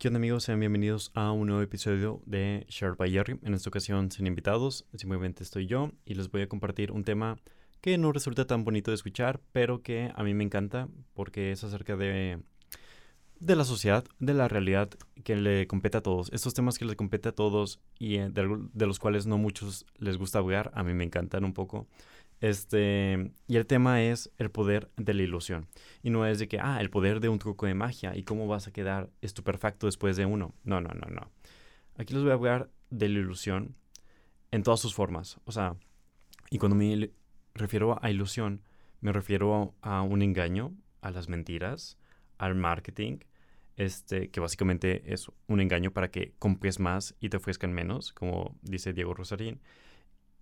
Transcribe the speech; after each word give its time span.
¿Qué 0.00 0.08
onda 0.08 0.16
amigos? 0.16 0.44
Sean 0.44 0.58
bienvenidos 0.58 1.10
a 1.12 1.30
un 1.30 1.48
nuevo 1.48 1.60
episodio 1.60 2.22
de 2.24 2.64
Share 2.70 2.94
by 2.94 3.12
Jerry. 3.12 3.38
En 3.42 3.52
esta 3.52 3.68
ocasión 3.68 4.10
sin 4.10 4.26
invitados, 4.26 4.86
simplemente 4.94 5.42
estoy 5.42 5.66
yo 5.66 5.92
y 6.06 6.14
les 6.14 6.30
voy 6.30 6.40
a 6.40 6.48
compartir 6.48 6.90
un 6.90 7.04
tema 7.04 7.36
que 7.82 7.98
no 7.98 8.10
resulta 8.10 8.46
tan 8.46 8.64
bonito 8.64 8.90
de 8.90 8.94
escuchar, 8.94 9.42
pero 9.52 9.82
que 9.82 10.10
a 10.14 10.22
mí 10.22 10.32
me 10.32 10.42
encanta 10.42 10.88
porque 11.12 11.52
es 11.52 11.64
acerca 11.64 11.98
de, 11.98 12.40
de 13.40 13.56
la 13.56 13.64
sociedad, 13.64 14.02
de 14.20 14.32
la 14.32 14.48
realidad 14.48 14.88
que 15.22 15.36
le 15.36 15.66
compete 15.66 15.98
a 15.98 16.02
todos. 16.02 16.32
Estos 16.32 16.54
temas 16.54 16.78
que 16.78 16.86
les 16.86 16.96
compete 16.96 17.28
a 17.28 17.32
todos 17.32 17.78
y 17.98 18.16
eh, 18.16 18.30
de, 18.30 18.58
de 18.72 18.86
los 18.86 18.98
cuales 18.98 19.26
no 19.26 19.36
muchos 19.36 19.84
les 19.98 20.16
gusta 20.16 20.38
hablar, 20.38 20.70
a 20.72 20.82
mí 20.82 20.94
me 20.94 21.04
encantan 21.04 21.44
un 21.44 21.52
poco. 21.52 21.88
Este, 22.40 23.32
y 23.46 23.56
el 23.56 23.66
tema 23.66 24.02
es 24.02 24.30
el 24.38 24.50
poder 24.50 24.90
de 24.96 25.14
la 25.14 25.22
ilusión. 25.22 25.68
Y 26.02 26.10
no 26.10 26.26
es 26.26 26.38
de 26.38 26.48
que, 26.48 26.58
ah, 26.58 26.80
el 26.80 26.90
poder 26.90 27.20
de 27.20 27.28
un 27.28 27.38
truco 27.38 27.66
de 27.66 27.74
magia 27.74 28.16
y 28.16 28.22
cómo 28.22 28.46
vas 28.46 28.66
a 28.66 28.72
quedar 28.72 29.10
estupefacto 29.20 29.86
después 29.86 30.16
de 30.16 30.26
uno. 30.26 30.54
No, 30.64 30.80
no, 30.80 30.90
no, 30.94 31.08
no. 31.10 31.30
Aquí 31.98 32.14
les 32.14 32.22
voy 32.22 32.32
a 32.32 32.34
hablar 32.34 32.70
de 32.88 33.08
la 33.08 33.18
ilusión 33.18 33.76
en 34.50 34.62
todas 34.62 34.80
sus 34.80 34.94
formas. 34.94 35.38
O 35.44 35.52
sea, 35.52 35.76
y 36.50 36.58
cuando 36.58 36.76
me 36.76 37.10
refiero 37.54 37.98
a 38.02 38.10
ilusión, 38.10 38.62
me 39.00 39.12
refiero 39.12 39.74
a 39.82 40.02
un 40.02 40.22
engaño, 40.22 40.74
a 41.02 41.10
las 41.10 41.28
mentiras, 41.28 41.98
al 42.38 42.54
marketing, 42.54 43.18
este, 43.76 44.30
que 44.30 44.40
básicamente 44.40 45.12
es 45.12 45.30
un 45.46 45.60
engaño 45.60 45.90
para 45.90 46.10
que 46.10 46.34
compres 46.38 46.80
más 46.80 47.14
y 47.20 47.28
te 47.28 47.36
ofrezcan 47.36 47.72
menos, 47.72 48.12
como 48.12 48.56
dice 48.62 48.92
Diego 48.92 49.14
Rosarín. 49.14 49.60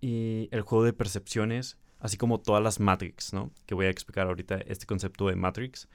Y 0.01 0.47
el 0.51 0.61
juego 0.61 0.85
de 0.85 0.93
percepciones 0.93 1.77
así 1.99 2.17
como 2.17 2.39
todas 2.39 2.63
las 2.63 2.79
Matrix, 2.79 3.33
¿no? 3.33 3.51
Que 3.65 3.75
voy 3.75 3.85
a 3.85 3.89
explicar 3.89 4.27
ahorita 4.27 4.57
este 4.67 4.85
concepto 4.85 5.27
de 5.27 5.35
Matrix. 5.35 5.87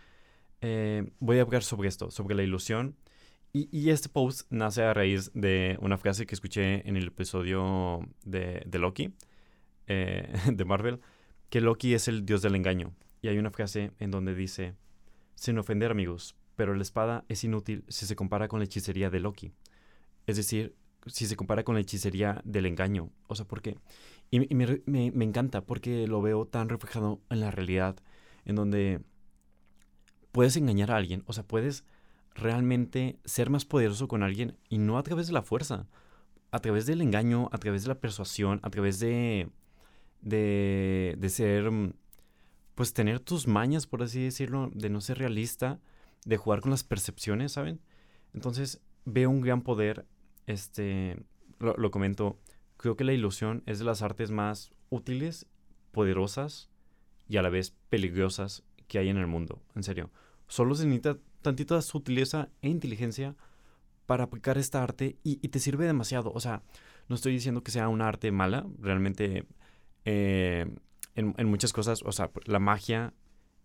Eh, 0.61 1.11
voy 1.19 1.39
a 1.39 1.43
hablar 1.43 1.63
sobre 1.63 1.89
esto, 1.89 2.11
sobre 2.11 2.35
la 2.35 2.43
ilusión. 2.43 2.97
Y, 3.53 3.91
este 3.91 4.09
post 4.09 4.51
nace 4.51 4.83
a 4.83 4.93
raíz 4.93 5.31
de 5.33 5.79
una 5.81 5.97
frase 5.97 6.27
que 6.27 6.35
escuché 6.35 6.89
en 6.89 6.97
el 6.97 7.07
episodio 7.07 8.01
de, 8.25 8.67
Loki, 8.73 9.15
eh, 9.87 10.35
de 10.53 10.65
Marvel, 10.65 11.01
que 11.51 11.61
Loki 11.61 11.95
es 11.95 12.09
el 12.09 12.27
dios 12.27 12.43
del 12.43 12.57
engaño. 12.57 12.93
Y 13.23 13.29
hay 13.29 13.39
una 13.39 13.53
frase 13.53 13.93
en 14.01 14.11
donde 14.11 14.35
dice, 14.35 14.75
sin 15.37 15.57
ofender 15.59 15.93
amigos, 15.93 16.35
pero 16.57 16.75
la 16.75 16.83
espada 16.83 17.25
es 17.29 17.45
inútil 17.45 17.85
si 17.87 18.07
se 18.07 18.17
compara 18.17 18.49
con 18.49 18.59
la 18.59 18.65
hechicería 18.65 19.09
de 19.09 19.21
Loki. 19.21 19.53
Es 20.27 20.37
decir, 20.37 20.75
si 21.07 21.27
se 21.27 21.37
compara 21.37 21.63
con 21.63 21.75
la 21.77 21.81
hechicería 21.81 22.41
del 22.45 22.67
engaño. 22.67 23.11
O 23.29 23.35
sea, 23.35 23.47
porque 23.47 23.77
y, 24.43 24.55
me, 24.55 24.81
me, 24.87 25.25
encanta 25.25 25.65
porque 25.65 26.09
lo 26.09 26.21
veo 26.21 26.45
tan 26.45 26.69
reflejado 26.69 27.21
en 27.31 27.39
la 27.39 27.53
realidad, 27.53 27.97
en 28.45 28.57
donde 28.57 29.01
puedes 30.33 30.57
engañar 30.57 30.91
a 30.91 30.97
alguien, 30.97 31.23
o 31.27 31.33
sea, 31.33 31.47
puedes 31.47 31.85
realmente 32.35 33.21
ser 33.25 33.49
más 33.49 33.65
poderoso 33.65 34.09
con 34.09 34.25
alguien 34.25 34.59
y 34.69 34.79
no 34.79 34.99
a 34.99 35.05
través 35.05 35.29
de 35.29 35.35
la 35.35 35.43
fuerza, 35.43 35.87
a 36.51 36.59
través 36.59 36.85
del 36.87 37.01
engaño, 37.01 37.49
a 37.53 37.59
través 37.59 37.83
de 37.83 37.89
la 37.89 38.01
persuasión, 38.01 38.59
a 38.65 38.71
través 38.71 38.99
de, 38.99 39.51
de, 40.21 41.15
de 41.17 41.29
ser, 41.29 41.71
pues 42.75 42.93
tener 42.93 43.21
tus 43.21 43.47
mañas, 43.47 43.87
por 43.87 44.03
así 44.03 44.25
decirlo, 44.25 44.69
de 44.75 44.91
no 44.91 45.01
ser 45.01 45.19
realista, 45.19 45.79
de 46.25 46.37
jugar 46.39 46.61
con 46.61 46.73
las 46.73 46.83
percepciones, 46.83 47.53
¿saben? 47.53 47.81
Entonces 48.33 48.81
veo 49.05 49.31
un 49.31 49.43
gran 49.43 49.63
poder, 49.63 50.07
este, 50.47 51.23
lo 51.61 51.91
comento, 51.93 52.41
Creo 52.77 52.97
que 52.97 53.05
la 53.05 53.13
ilusión 53.13 53.63
es 53.67 53.79
de 53.79 53.85
las 53.85 54.03
artes 54.03 54.31
más 54.31 54.73
útiles, 54.91 55.47
poderosas 55.93 56.71
y 57.29 57.37
a 57.37 57.43
la 57.43 57.49
vez 57.49 57.75
peligrosas 57.89 58.63
que 58.89 58.99
hay 58.99 59.09
en 59.09 59.17
el 59.17 59.27
mundo. 59.27 59.63
En 59.75 59.83
serio. 59.83 60.11
Solo 60.47 60.75
se 60.75 60.85
necesita 60.85 61.19
tantita 61.43 61.81
sutileza 61.83 62.49
e 62.63 62.69
inteligencia 62.69 63.37
para 64.07 64.25
aplicar 64.25 64.59
esta 64.59 64.83
arte 64.83 65.17
y, 65.23 65.37
te 65.49 65.59
sirve 65.59 65.87
demasiado. 65.87 66.33
O 66.33 66.41
sea, 66.41 66.63
no 67.09 67.17
estoy 67.17 67.33
diciendo 67.33 67.63
que 67.63 67.71
sea 67.71 67.89
una 67.89 68.09
arte 68.09 68.31
mala. 68.33 68.67
Realmente, 68.79 69.47
eh, 70.05 70.67
en, 71.15 71.49
muchas 71.49 71.73
cosas, 71.73 72.03
o 72.03 72.13
sea, 72.13 72.31
la 72.45 72.59
magia 72.59 73.15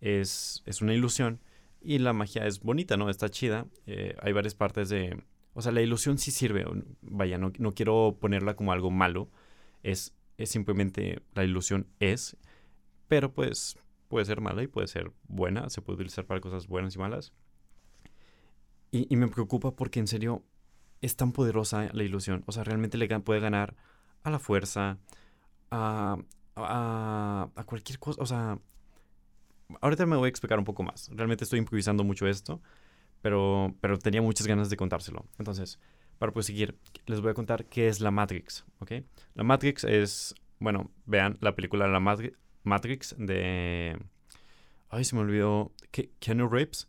es, 0.00 0.62
es 0.64 0.80
una 0.80 0.94
ilusión 0.94 1.40
y 1.82 1.98
la 1.98 2.12
magia 2.12 2.46
es 2.46 2.60
bonita, 2.60 2.96
¿no? 2.96 3.10
Está 3.10 3.28
chida. 3.28 3.66
Eh, 3.86 4.14
hay 4.22 4.32
varias 4.32 4.54
partes 4.54 4.88
de, 4.88 5.22
o 5.54 5.62
sea, 5.62 5.72
la 5.72 5.82
ilusión 5.82 6.18
sí 6.18 6.30
sirve. 6.30 6.64
Vaya, 7.02 7.38
no, 7.38 7.52
no 7.58 7.74
quiero 7.74 8.16
ponerla 8.20 8.54
como 8.54 8.72
algo 8.72 8.90
malo. 8.90 9.28
Es, 9.82 10.14
es 10.36 10.50
simplemente 10.50 11.22
la 11.34 11.44
ilusión 11.44 11.88
es. 11.98 12.36
Pero 13.08 13.32
pues 13.32 13.76
puede 14.08 14.24
ser 14.24 14.40
mala 14.40 14.62
y 14.62 14.68
puede 14.68 14.86
ser 14.86 15.12
buena. 15.28 15.68
Se 15.70 15.82
puede 15.82 15.96
utilizar 15.96 16.26
para 16.26 16.40
cosas 16.40 16.68
buenas 16.68 16.94
y 16.94 16.98
malas. 16.98 17.32
Y, 18.92 19.14
me 19.16 19.28
preocupa 19.28 19.76
porque 19.76 20.00
en 20.00 20.08
serio 20.08 20.42
es 21.00 21.14
tan 21.16 21.32
poderosa 21.32 21.90
la 21.92 22.02
ilusión. 22.02 22.42
O 22.46 22.52
sea, 22.52 22.64
realmente 22.64 22.98
le 22.98 23.20
puede 23.20 23.38
ganar 23.38 23.76
a 24.24 24.30
la 24.30 24.40
fuerza, 24.40 24.98
a, 25.70 26.18
a, 26.56 27.50
a 27.54 27.64
cualquier 27.64 28.00
cosa. 28.00 28.20
O 28.20 28.26
sea, 28.26 28.58
ahorita 29.80 30.06
me 30.06 30.16
voy 30.16 30.26
a 30.26 30.28
explicar 30.28 30.58
un 30.58 30.64
poco 30.64 30.82
más. 30.82 31.08
Realmente 31.12 31.44
estoy 31.44 31.60
improvisando 31.60 32.02
mucho 32.02 32.26
esto 32.26 32.60
pero, 33.22 33.74
pero 33.80 33.98
tenía 33.98 34.22
muchas 34.22 34.46
ganas 34.46 34.70
de 34.70 34.76
contárselo. 34.76 35.24
Entonces, 35.38 35.78
para 36.18 36.32
proseguir, 36.32 36.76
les 37.06 37.20
voy 37.20 37.30
a 37.30 37.34
contar 37.34 37.64
qué 37.66 37.88
es 37.88 38.00
la 38.00 38.10
Matrix, 38.10 38.64
¿ok? 38.78 38.92
La 39.34 39.42
Matrix 39.42 39.84
es, 39.84 40.34
bueno, 40.58 40.90
vean 41.06 41.38
la 41.40 41.54
película 41.54 41.88
La 41.88 42.00
Matrix 42.62 43.14
de... 43.18 43.98
Ay, 44.88 45.04
se 45.04 45.14
me 45.14 45.22
olvidó. 45.22 45.72
Keanu 46.18 46.48
Reeves. 46.48 46.88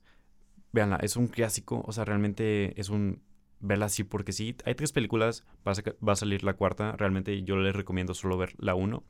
Veanla, 0.73 0.97
es 0.97 1.17
un 1.17 1.27
clásico, 1.27 1.83
o 1.85 1.91
sea, 1.91 2.05
realmente 2.05 2.79
es 2.79 2.89
un... 2.89 3.21
Verla 3.59 3.85
así 3.85 4.03
porque 4.03 4.31
sí. 4.31 4.55
Hay 4.65 4.73
tres 4.73 4.91
películas, 4.91 5.45
va 5.67 5.73
a, 5.73 6.05
va 6.05 6.13
a 6.13 6.15
salir 6.15 6.43
la 6.43 6.55
cuarta. 6.55 6.93
Realmente 6.93 7.43
yo 7.43 7.57
les 7.57 7.75
recomiendo 7.75 8.15
solo 8.15 8.35
ver 8.35 8.55
la 8.57 8.73
uno. 8.73 9.03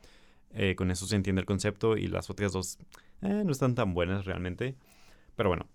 Eh, 0.53 0.75
con 0.75 0.91
eso 0.91 1.05
se 1.07 1.15
entiende 1.15 1.39
el 1.39 1.45
concepto 1.45 1.95
y 1.95 2.07
las 2.07 2.29
otras 2.29 2.51
dos 2.51 2.77
eh, 3.21 3.43
no 3.45 3.51
están 3.51 3.75
tan 3.75 3.93
buenas 3.93 4.25
realmente. 4.25 4.75
Pero 5.37 5.49
bueno, 5.49 5.67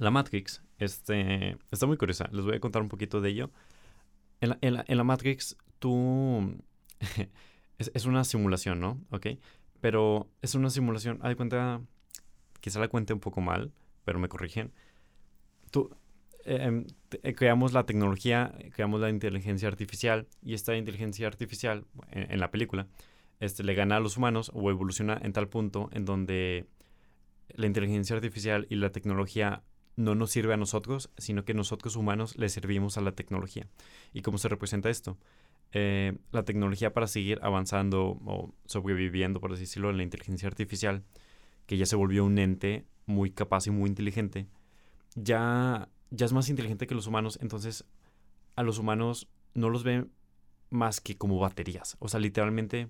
la 0.00 0.10
Matrix 0.10 0.62
este, 0.78 1.58
está 1.70 1.86
muy 1.86 1.98
curiosa. 1.98 2.28
Les 2.32 2.44
voy 2.44 2.56
a 2.56 2.60
contar 2.60 2.80
un 2.80 2.88
poquito 2.88 3.20
de 3.20 3.28
ello. 3.28 3.50
En 4.40 4.96
la, 4.96 5.04
Matrix, 5.04 5.58
tú... 5.78 6.56
es, 7.78 8.06
una 8.06 8.24
simulación, 8.24 8.80
¿no? 8.80 8.98
Ok. 9.10 9.26
Pero 9.80 10.30
es 10.40 10.54
una 10.54 10.70
simulación... 10.70 11.18
Hay 11.22 11.34
cuenta... 11.34 11.82
Quizá 12.60 12.80
la 12.80 12.88
cuente 12.88 13.12
un 13.12 13.20
poco 13.20 13.42
mal, 13.42 13.72
pero 14.04 14.18
me 14.18 14.28
corrigen. 14.28 14.72
Tú... 15.70 15.94
Em, 16.46 16.86
eh, 17.22 17.34
creamos 17.34 17.74
la 17.74 17.84
tecnología, 17.84 18.54
creamos 18.74 19.02
la 19.02 19.10
inteligencia 19.10 19.68
artificial 19.68 20.26
y 20.42 20.54
esta 20.54 20.74
inteligencia 20.74 21.26
artificial 21.26 21.84
en, 22.10 22.32
en 22.32 22.40
la 22.40 22.50
película 22.50 22.86
este, 23.40 23.62
le 23.62 23.74
gana 23.74 23.98
a 23.98 24.00
los 24.00 24.16
humanos 24.16 24.50
o 24.54 24.70
evoluciona 24.70 25.20
en 25.22 25.34
tal 25.34 25.48
punto 25.48 25.90
en 25.92 26.06
donde 26.06 26.66
la 27.54 27.66
inteligencia 27.66 28.16
artificial 28.16 28.66
y 28.70 28.76
la 28.76 28.90
tecnología 28.90 29.62
no 30.00 30.14
nos 30.14 30.30
sirve 30.30 30.54
a 30.54 30.56
nosotros, 30.56 31.10
sino 31.18 31.44
que 31.44 31.52
nosotros 31.52 31.94
humanos 31.94 32.36
le 32.38 32.48
servimos 32.48 32.96
a 32.96 33.02
la 33.02 33.12
tecnología. 33.12 33.68
¿Y 34.14 34.22
cómo 34.22 34.38
se 34.38 34.48
representa 34.48 34.88
esto? 34.88 35.18
Eh, 35.72 36.16
la 36.32 36.42
tecnología 36.44 36.94
para 36.94 37.06
seguir 37.06 37.38
avanzando 37.42 38.18
o 38.24 38.54
sobreviviendo, 38.64 39.40
por 39.40 39.52
así 39.52 39.62
decirlo, 39.62 39.90
en 39.90 39.98
la 39.98 40.02
inteligencia 40.02 40.48
artificial, 40.48 41.04
que 41.66 41.76
ya 41.76 41.84
se 41.84 41.96
volvió 41.96 42.24
un 42.24 42.38
ente 42.38 42.86
muy 43.04 43.30
capaz 43.30 43.66
y 43.66 43.70
muy 43.70 43.90
inteligente, 43.90 44.46
ya, 45.16 45.90
ya 46.10 46.24
es 46.24 46.32
más 46.32 46.48
inteligente 46.48 46.86
que 46.86 46.94
los 46.94 47.06
humanos, 47.06 47.38
entonces 47.42 47.84
a 48.56 48.62
los 48.62 48.78
humanos 48.78 49.28
no 49.52 49.68
los 49.68 49.84
ven 49.84 50.10
más 50.70 51.00
que 51.02 51.18
como 51.18 51.38
baterías. 51.38 51.98
O 52.00 52.08
sea, 52.08 52.20
literalmente 52.20 52.88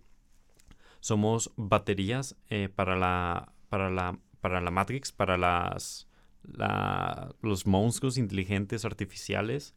somos 1.00 1.50
baterías 1.56 2.36
eh, 2.50 2.68
para, 2.68 2.96
la, 2.96 3.52
para, 3.68 3.90
la, 3.90 4.16
para 4.40 4.60
la 4.60 4.70
Matrix, 4.70 5.10
para 5.10 5.36
las 5.36 6.06
los 6.42 7.66
monstruos 7.66 8.18
inteligentes 8.18 8.84
artificiales. 8.84 9.74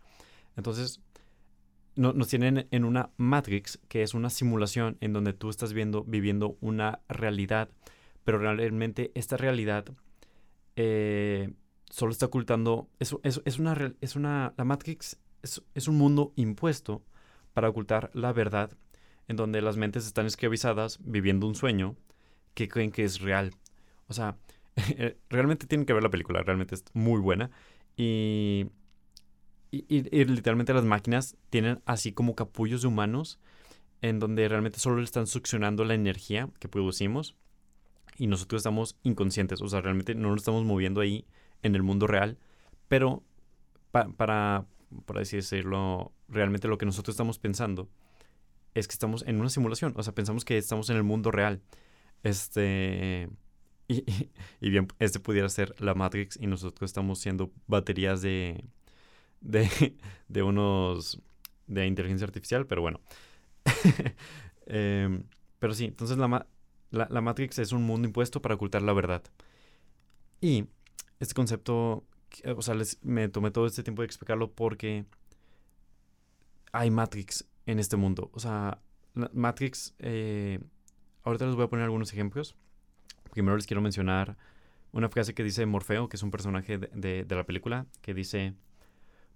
Entonces, 0.55 1.01
nos 1.95 2.27
tienen 2.27 2.67
en 2.71 2.85
una 2.85 3.11
Matrix, 3.17 3.79
que 3.87 4.01
es 4.01 4.13
una 4.13 4.29
simulación 4.29 4.97
en 4.99 5.13
donde 5.13 5.33
tú 5.33 5.49
estás 5.49 5.73
viendo, 5.73 6.03
viviendo 6.03 6.57
una 6.59 7.01
realidad, 7.07 7.69
pero 8.23 8.39
realmente 8.39 9.11
esta 9.13 9.37
realidad 9.37 9.85
eh, 10.75 11.53
solo 11.89 12.11
está 12.11 12.25
ocultando, 12.25 12.89
es, 12.99 13.15
es, 13.23 13.59
una, 13.59 13.95
es 14.01 14.15
una, 14.15 14.53
la 14.57 14.63
Matrix 14.63 15.19
es, 15.43 15.61
es, 15.75 15.87
un 15.87 15.97
mundo 15.97 16.33
impuesto 16.35 17.03
para 17.53 17.69
ocultar 17.69 18.09
la 18.13 18.33
verdad, 18.33 18.71
en 19.27 19.35
donde 19.35 19.61
las 19.61 19.77
mentes 19.77 20.07
están 20.07 20.25
esclavizadas 20.25 20.97
viviendo 21.03 21.47
un 21.47 21.55
sueño 21.55 21.95
que 22.55 22.67
creen 22.67 22.91
que 22.91 23.03
es 23.03 23.21
real. 23.21 23.51
O 24.07 24.13
sea, 24.13 24.37
realmente 25.29 25.67
tienen 25.67 25.85
que 25.85 25.93
ver 25.93 26.03
la 26.03 26.09
película, 26.09 26.41
realmente 26.41 26.75
es 26.75 26.83
muy 26.93 27.19
buena. 27.19 27.51
Y, 27.95 28.67
y, 29.71 30.01
literalmente 30.25 30.73
las 30.73 30.85
máquinas 30.85 31.37
tienen 31.49 31.81
así 31.85 32.11
como 32.11 32.35
capullos 32.35 32.81
de 32.81 32.87
humanos 32.87 33.39
en 34.01 34.19
donde 34.19 34.47
realmente 34.49 34.79
solo 34.79 34.97
le 34.97 35.03
están 35.03 35.27
succionando 35.27 35.85
la 35.85 35.93
energía 35.93 36.49
que 36.59 36.67
producimos 36.67 37.35
y 38.17 38.27
nosotros 38.27 38.59
estamos 38.59 38.97
inconscientes, 39.03 39.61
o 39.61 39.67
sea, 39.67 39.81
realmente 39.81 40.13
no 40.13 40.29
lo 40.29 40.35
estamos 40.35 40.63
moviendo 40.65 41.01
ahí 41.01 41.25
en 41.63 41.75
el 41.75 41.83
mundo 41.83 42.05
real, 42.05 42.37
pero 42.87 43.23
para, 43.91 44.65
por 45.05 45.19
así 45.19 45.37
decirlo, 45.37 46.11
realmente 46.27 46.67
lo 46.67 46.77
que 46.77 46.85
nosotros 46.85 47.13
estamos 47.13 47.39
pensando 47.39 47.89
es 48.73 48.87
que 48.87 48.93
estamos 48.93 49.23
en 49.27 49.39
una 49.39 49.49
simulación. 49.49 49.93
O 49.95 50.03
sea, 50.03 50.13
pensamos 50.13 50.45
que 50.45 50.57
estamos 50.57 50.89
en 50.89 50.97
el 50.97 51.03
mundo 51.03 51.31
real. 51.31 51.61
Este. 52.23 53.29
Y, 54.61 54.69
bien, 54.69 54.87
este 54.99 55.19
pudiera 55.19 55.49
ser 55.49 55.75
la 55.79 55.93
Matrix 55.93 56.37
y 56.39 56.47
nosotros 56.47 56.89
estamos 56.89 57.19
siendo 57.19 57.51
baterías 57.67 58.21
de. 58.21 58.63
de, 59.41 60.43
unos. 60.43 61.21
de 61.67 61.87
inteligencia 61.87 62.25
artificial, 62.25 62.65
pero 62.67 62.81
bueno. 62.81 63.01
Em, 64.65 65.25
pero 65.59 65.73
sí, 65.73 65.83
entonces 65.83 66.17
la, 66.17 66.47
la, 66.89 67.07
la 67.09 67.19
Matrix 67.19 67.59
es 67.59 67.73
un 67.73 67.83
mundo 67.83 68.07
impuesto 68.07 68.41
para 68.41 68.55
ocultar 68.55 68.81
la 68.81 68.93
verdad. 68.93 69.21
Y 70.39 70.67
este 71.19 71.33
concepto, 71.33 72.05
o 72.55 72.61
sea, 72.61 72.73
les, 72.73 73.03
me 73.03 73.27
tomé 73.27 73.51
todo 73.51 73.65
este 73.65 73.83
tiempo 73.83 74.01
de 74.01 74.05
explicarlo 74.05 74.51
porque 74.51 75.05
hay 76.71 76.91
Matrix 76.91 77.45
en 77.65 77.79
este 77.79 77.95
mundo. 77.95 78.29
O 78.33 78.39
sea, 78.39 78.81
Matrix, 79.13 79.95
eh, 79.99 80.59
ahorita 81.23 81.45
les 81.45 81.55
voy 81.55 81.65
a 81.65 81.69
poner 81.69 81.85
algunos 81.85 82.11
ejemplos. 82.11 82.55
Primero 83.33 83.57
les 83.57 83.65
quiero 83.65 83.81
mencionar 83.81 84.37
una 84.91 85.09
frase 85.09 85.33
que 85.33 85.43
dice 85.43 85.65
Morfeo, 85.65 86.07
que 86.07 86.17
es 86.17 86.23
un 86.23 86.29
personaje 86.29 86.77
de, 86.77 87.25
la 87.27 87.43
película, 87.45 87.87
que 88.03 88.13
dice, 88.13 88.53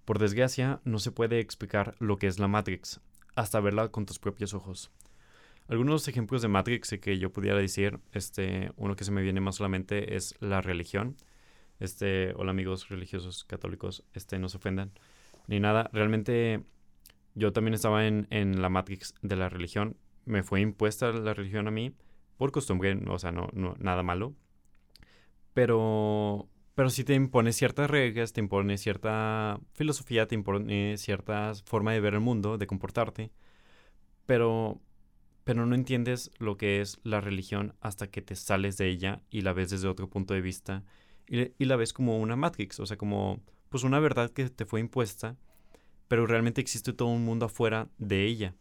por 0.04 0.20
desgracia, 0.20 0.80
no 0.84 1.00
se 1.00 1.10
puede 1.10 1.40
explicar 1.40 1.96
lo 1.98 2.16
que 2.16 2.28
es 2.28 2.38
la 2.38 2.46
Matrix 2.46 3.00
hasta 3.34 3.58
verla 3.58 3.88
con 3.88 4.06
tus 4.06 4.20
propios 4.20 4.54
ojos. 4.54 4.92
Algunos 5.66 6.06
ejemplos 6.06 6.42
de 6.42 6.48
Matrix 6.48 6.94
que 7.00 7.18
yo 7.18 7.32
pudiera 7.32 7.58
decir, 7.58 7.98
este, 8.12 8.70
uno 8.76 8.94
que 8.94 9.02
se 9.02 9.10
me 9.10 9.20
viene 9.20 9.40
más 9.40 9.56
solamente 9.56 10.14
es 10.14 10.36
la 10.38 10.60
religión. 10.60 11.16
Este, 11.80 12.32
hola 12.36 12.52
amigos 12.52 12.88
religiosos 12.88 13.42
católicos, 13.42 14.04
este, 14.14 14.38
no 14.38 14.48
se 14.48 14.58
ofendan 14.58 14.92
ni 15.48 15.58
nada. 15.58 15.90
Realmente 15.92 16.62
yo 17.34 17.52
también 17.52 17.74
estaba 17.74 18.06
en, 18.06 18.28
en, 18.30 18.62
la 18.62 18.68
Matrix 18.68 19.14
de 19.22 19.34
la 19.34 19.48
religión. 19.48 19.96
Me 20.24 20.44
fue 20.44 20.60
impuesta 20.60 21.10
la 21.10 21.34
religión 21.34 21.66
a 21.66 21.72
mí 21.72 21.94
por 22.38 22.52
costumbre, 22.52 22.98
o 23.08 23.18
sea, 23.18 23.32
no, 23.32 23.48
no 23.52 23.74
nada 23.78 24.02
malo. 24.02 24.34
Pero, 25.54 26.48
pero 26.74 26.90
sí 26.90 27.04
te 27.04 27.14
impone 27.14 27.52
ciertas 27.52 27.90
reglas, 27.90 28.32
te 28.32 28.40
impone 28.40 28.78
cierta 28.78 29.60
filosofía, 29.74 30.26
te 30.26 30.34
impone 30.34 30.96
cierta 30.98 31.52
forma 31.64 31.92
de 31.92 32.00
ver 32.00 32.14
el 32.14 32.20
mundo, 32.20 32.58
de 32.58 32.66
comportarte. 32.66 33.30
Pero, 34.26 34.80
pero 35.44 35.66
no 35.66 35.74
entiendes 35.74 36.30
lo 36.38 36.56
que 36.56 36.80
es 36.80 37.00
la 37.04 37.20
religión 37.20 37.74
hasta 37.80 38.08
que 38.08 38.22
te 38.22 38.36
sales 38.36 38.76
de 38.78 38.88
ella 38.88 39.22
y 39.30 39.42
la 39.42 39.52
ves 39.52 39.70
desde 39.70 39.88
otro 39.88 40.08
punto 40.08 40.34
de 40.34 40.40
vista 40.42 40.84
y, 41.26 41.52
y 41.58 41.64
la 41.66 41.76
ves 41.76 41.92
como 41.92 42.18
una 42.18 42.36
Matrix, 42.36 42.80
o 42.80 42.86
sea, 42.86 42.96
como 42.96 43.40
pues 43.68 43.84
una 43.84 44.00
verdad 44.00 44.30
que 44.30 44.48
te 44.50 44.64
fue 44.66 44.80
impuesta 44.80 45.36
pero 46.08 46.26
realmente 46.26 46.60
existe 46.60 46.92
todo 46.92 47.08
un 47.08 47.24
mundo 47.24 47.46
afuera 47.46 47.88
de 47.98 48.24
ella. 48.24 48.54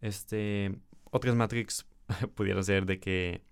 Este, 0.00 0.74
otras 1.10 1.34
Matrix 1.34 1.84
pudiera 2.34 2.62
ser 2.62 2.86
de 2.86 3.00
que 3.00 3.42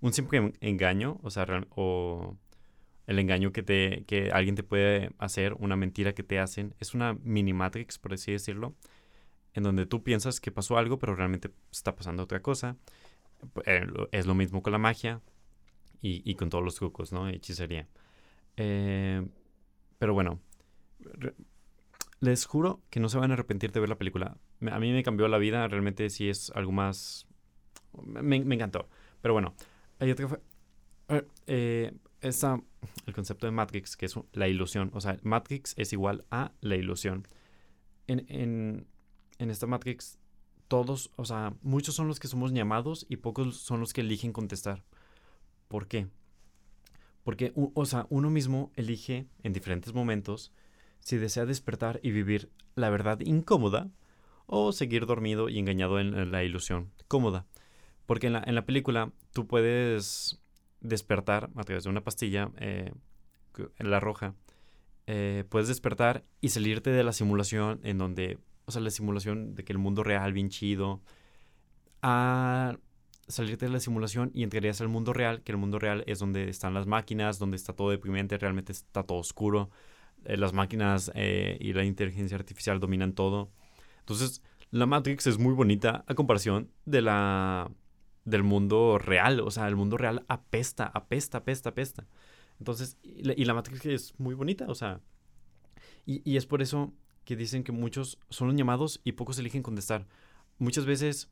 un 0.00 0.12
simple 0.12 0.52
engaño, 0.60 1.18
o 1.22 1.30
sea, 1.30 1.46
o 1.70 2.36
el 3.06 3.18
engaño 3.18 3.52
que, 3.52 3.62
te, 3.62 4.04
que 4.06 4.30
alguien 4.30 4.54
te 4.54 4.62
puede 4.62 5.10
hacer, 5.18 5.54
una 5.54 5.76
mentira 5.76 6.12
que 6.12 6.22
te 6.22 6.38
hacen, 6.38 6.74
es 6.78 6.94
una 6.94 7.14
mini 7.22 7.52
Matrix, 7.52 7.98
por 7.98 8.12
así 8.12 8.32
decirlo, 8.32 8.74
en 9.54 9.62
donde 9.62 9.86
tú 9.86 10.02
piensas 10.02 10.40
que 10.40 10.52
pasó 10.52 10.76
algo, 10.78 10.98
pero 10.98 11.14
realmente 11.14 11.50
está 11.72 11.96
pasando 11.96 12.22
otra 12.22 12.42
cosa. 12.42 12.76
Eh, 13.64 13.86
es 14.12 14.26
lo 14.26 14.34
mismo 14.34 14.62
con 14.62 14.72
la 14.72 14.78
magia 14.78 15.20
y, 16.02 16.28
y 16.30 16.34
con 16.34 16.50
todos 16.50 16.62
los 16.62 16.74
trucos, 16.74 17.12
¿no? 17.12 17.28
Hechicería. 17.28 17.88
Eh, 18.56 19.24
pero 19.98 20.14
bueno, 20.14 20.40
les 22.20 22.44
juro 22.44 22.82
que 22.90 23.00
no 23.00 23.08
se 23.08 23.18
van 23.18 23.30
a 23.30 23.34
arrepentir 23.34 23.72
de 23.72 23.80
ver 23.80 23.88
la 23.88 23.98
película. 23.98 24.36
A 24.70 24.78
mí 24.80 24.92
me 24.92 25.04
cambió 25.04 25.28
la 25.28 25.38
vida, 25.38 25.66
realmente 25.68 26.10
sí 26.10 26.28
es 26.28 26.50
algo 26.54 26.72
más... 26.72 27.27
Me, 28.02 28.36
encantó. 28.36 28.88
Pero 29.20 29.34
bueno, 29.34 29.54
hay 29.98 30.10
otra... 30.10 30.40
Eh, 31.46 31.92
está 32.20 32.60
el 33.06 33.14
concepto 33.14 33.46
de 33.46 33.52
Matrix, 33.52 33.96
que 33.96 34.06
es 34.06 34.14
la 34.32 34.48
ilusión. 34.48 34.90
O 34.94 35.00
sea, 35.00 35.18
Matrix 35.22 35.74
es 35.76 35.92
igual 35.92 36.24
a 36.30 36.52
la 36.60 36.76
ilusión. 36.76 37.26
En, 38.06 38.26
en, 38.28 38.86
en 39.38 39.50
esta 39.50 39.66
Matrix, 39.66 40.18
todos, 40.68 41.10
o 41.16 41.24
sea, 41.24 41.54
muchos 41.62 41.94
son 41.94 42.08
los 42.08 42.20
que 42.20 42.28
somos 42.28 42.52
llamados 42.52 43.06
y 43.08 43.16
pocos 43.16 43.56
son 43.56 43.80
los 43.80 43.92
que 43.92 44.02
eligen 44.02 44.32
contestar. 44.32 44.84
¿Por 45.68 45.86
qué? 45.86 46.08
Porque, 47.24 47.52
o 47.54 47.84
sea, 47.84 48.06
uno 48.08 48.30
mismo 48.30 48.72
elige 48.74 49.26
en 49.42 49.52
diferentes 49.52 49.92
momentos 49.92 50.52
si 51.00 51.16
desea 51.18 51.46
despertar 51.46 52.00
y 52.02 52.10
vivir 52.10 52.50
la 52.74 52.90
verdad 52.90 53.20
incómoda 53.20 53.90
o 54.46 54.72
seguir 54.72 55.04
dormido 55.04 55.48
y 55.48 55.58
engañado 55.58 56.00
en, 56.00 56.30
la 56.30 56.42
ilusión 56.42 56.90
cómoda. 57.06 57.46
Porque 58.08 58.28
en 58.28 58.32
la, 58.32 58.42
en 58.46 58.54
la, 58.54 58.64
película 58.64 59.12
tú 59.34 59.46
puedes 59.46 60.40
despertar 60.80 61.50
a 61.54 61.62
través 61.62 61.84
de 61.84 61.90
una 61.90 62.02
pastilla, 62.02 62.50
eh, 62.56 62.90
la 63.78 64.00
roja, 64.00 64.34
eh, 65.06 65.44
puedes 65.50 65.68
despertar 65.68 66.24
y 66.40 66.48
salirte 66.48 66.88
de 66.90 67.04
la 67.04 67.12
simulación 67.12 67.80
en 67.82 67.98
donde, 67.98 68.38
o 68.64 68.72
sea, 68.72 68.80
la 68.80 68.90
simulación 68.90 69.54
de 69.54 69.62
que 69.62 69.74
el 69.74 69.78
mundo 69.78 70.02
real, 70.02 70.32
bien 70.32 70.48
chido, 70.48 71.02
a 72.00 72.78
salirte 73.28 73.66
de 73.66 73.72
la 73.72 73.80
simulación 73.80 74.30
y 74.32 74.42
entrarías 74.42 74.80
al 74.80 74.88
mundo 74.88 75.12
real, 75.12 75.42
que 75.42 75.52
el 75.52 75.58
mundo 75.58 75.78
real 75.78 76.02
es 76.06 76.18
donde 76.18 76.48
están 76.48 76.72
las 76.72 76.86
máquinas, 76.86 77.38
donde 77.38 77.58
está 77.58 77.74
todo 77.74 77.90
deprimente, 77.90 78.38
realmente 78.38 78.72
está 78.72 79.02
todo 79.02 79.18
oscuro, 79.18 79.68
eh, 80.24 80.38
las 80.38 80.54
máquinas 80.54 81.12
eh, 81.14 81.58
y 81.60 81.74
la 81.74 81.84
inteligencia 81.84 82.38
artificial 82.38 82.80
dominan 82.80 83.12
todo. 83.12 83.50
Entonces, 84.00 84.42
la 84.70 84.86
Matrix 84.86 85.26
es 85.26 85.38
muy 85.38 85.52
bonita 85.52 86.04
a 86.06 86.14
comparación 86.14 86.70
de 86.86 87.02
la 87.02 87.70
del 88.28 88.42
mundo 88.42 88.98
real. 88.98 89.40
O 89.40 89.50
sea, 89.50 89.68
el 89.68 89.76
mundo 89.76 89.96
real 89.96 90.24
apesta, 90.28 90.86
apesta, 90.86 91.38
apesta, 91.38 91.70
apesta. 91.70 92.06
Entonces, 92.58 92.98
y 93.02 93.44
la, 93.44 93.54
Matrix 93.54 93.86
es 93.86 94.14
muy 94.18 94.34
bonita, 94.34 94.66
o 94.68 94.74
sea. 94.74 95.00
Y, 96.06 96.36
es 96.36 96.46
por 96.46 96.62
eso 96.62 96.92
que 97.24 97.36
dicen 97.36 97.62
que 97.62 97.72
muchos 97.72 98.18
son 98.30 98.56
llamados 98.56 99.00
y 99.04 99.12
pocos 99.12 99.38
eligen 99.38 99.62
contestar. 99.62 100.06
Muchas 100.58 100.86
veces, 100.86 101.30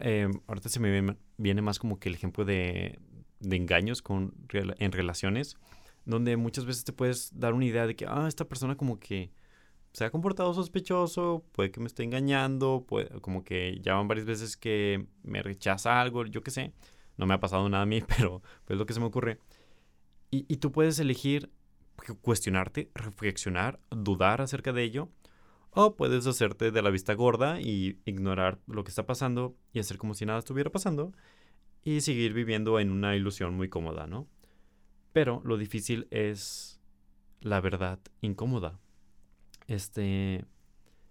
eh, 0.00 0.28
ahorita 0.46 0.68
se 0.68 0.80
me 0.80 1.16
viene 1.36 1.62
más 1.62 1.78
como 1.78 1.98
que 2.00 2.08
el 2.08 2.14
ejemplo 2.14 2.44
de, 2.44 2.98
de 3.40 3.56
engaños 3.56 4.00
con, 4.00 4.34
en 4.50 4.92
relaciones 4.92 5.56
donde 6.04 6.36
muchas 6.36 6.66
veces 6.66 6.84
te 6.84 6.92
puedes 6.92 7.38
dar 7.38 7.54
una 7.54 7.64
idea 7.64 7.86
de 7.86 7.96
que, 7.96 8.06
ah, 8.06 8.26
esta 8.28 8.46
persona 8.46 8.76
como 8.76 8.98
que 8.98 9.30
se 9.94 10.04
ha 10.04 10.10
comportado 10.10 10.52
sospechoso, 10.52 11.44
puede 11.52 11.70
que 11.70 11.78
me 11.78 11.86
esté 11.86 12.02
engañando, 12.02 12.84
puede, 12.86 13.20
como 13.20 13.44
que 13.44 13.78
ya 13.80 13.94
van 13.94 14.08
varias 14.08 14.26
veces 14.26 14.56
que 14.56 15.06
me 15.22 15.40
rechaza 15.40 16.00
algo, 16.00 16.26
yo 16.26 16.42
qué 16.42 16.50
sé. 16.50 16.72
No 17.16 17.26
me 17.26 17.34
ha 17.34 17.40
pasado 17.40 17.68
nada 17.68 17.84
a 17.84 17.86
mí, 17.86 18.02
pero 18.18 18.42
es 18.68 18.76
lo 18.76 18.86
que 18.86 18.92
se 18.92 18.98
me 18.98 19.06
ocurre. 19.06 19.38
Y, 20.32 20.46
y 20.52 20.56
tú 20.56 20.72
puedes 20.72 20.98
elegir 20.98 21.52
cuestionarte, 22.22 22.90
reflexionar, 22.92 23.78
dudar 23.90 24.40
acerca 24.40 24.72
de 24.72 24.82
ello. 24.82 25.10
O 25.70 25.94
puedes 25.94 26.26
hacerte 26.26 26.72
de 26.72 26.82
la 26.82 26.90
vista 26.90 27.14
gorda 27.14 27.60
y 27.60 28.00
ignorar 28.04 28.58
lo 28.66 28.82
que 28.82 28.90
está 28.90 29.06
pasando 29.06 29.56
y 29.72 29.78
hacer 29.78 29.96
como 29.98 30.14
si 30.14 30.26
nada 30.26 30.40
estuviera 30.40 30.70
pasando 30.70 31.12
y 31.84 32.00
seguir 32.00 32.32
viviendo 32.32 32.80
en 32.80 32.90
una 32.90 33.14
ilusión 33.14 33.54
muy 33.54 33.68
cómoda, 33.68 34.08
¿no? 34.08 34.26
Pero 35.12 35.40
lo 35.44 35.56
difícil 35.56 36.08
es 36.10 36.80
la 37.40 37.60
verdad 37.60 38.00
incómoda. 38.22 38.80
Este. 39.66 40.44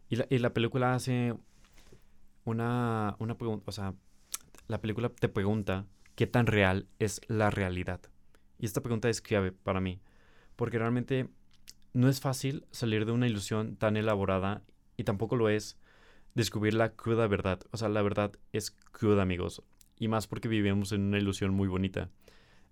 Y 0.10 0.16
la, 0.16 0.28
y 0.30 0.38
la 0.38 0.54
película 0.54 0.94
hace 0.94 1.36
una, 2.46 3.16
una 3.20 3.38
pregunta. 3.38 3.64
O 3.68 3.72
sea, 3.72 3.94
la 4.68 4.82
película 4.82 5.10
te 5.10 5.30
pregunta 5.30 5.86
qué 6.16 6.28
tan 6.28 6.46
real 6.46 6.88
es 7.00 7.22
la 7.28 7.50
realidad. 7.50 8.02
Y 8.60 8.66
esta 8.66 8.82
pregunta 8.82 9.10
es 9.10 9.22
clave 9.22 9.52
para 9.52 9.82
mí. 9.82 10.00
Porque 10.56 10.78
realmente 10.78 11.30
no 11.94 12.10
es 12.10 12.22
fácil 12.22 12.66
salir 12.72 13.06
de 13.06 13.12
una 13.12 13.28
ilusión 13.28 13.76
tan 13.76 13.98
elaborada 13.98 14.64
y 14.98 15.04
tampoco 15.04 15.36
lo 15.36 15.50
es 15.50 15.78
descubrir 16.36 16.74
la 16.74 16.94
cruda 16.94 17.28
verdad. 17.28 17.60
O 17.72 17.78
sea, 17.78 17.90
la 17.90 18.02
verdad 18.02 18.32
es 18.52 18.72
cruda, 18.72 19.22
amigos. 19.22 19.62
Y 19.98 20.08
más 20.08 20.28
porque 20.28 20.48
vivimos 20.48 20.92
en 20.92 21.02
una 21.02 21.18
ilusión 21.18 21.54
muy 21.54 21.68
bonita. 21.68 22.10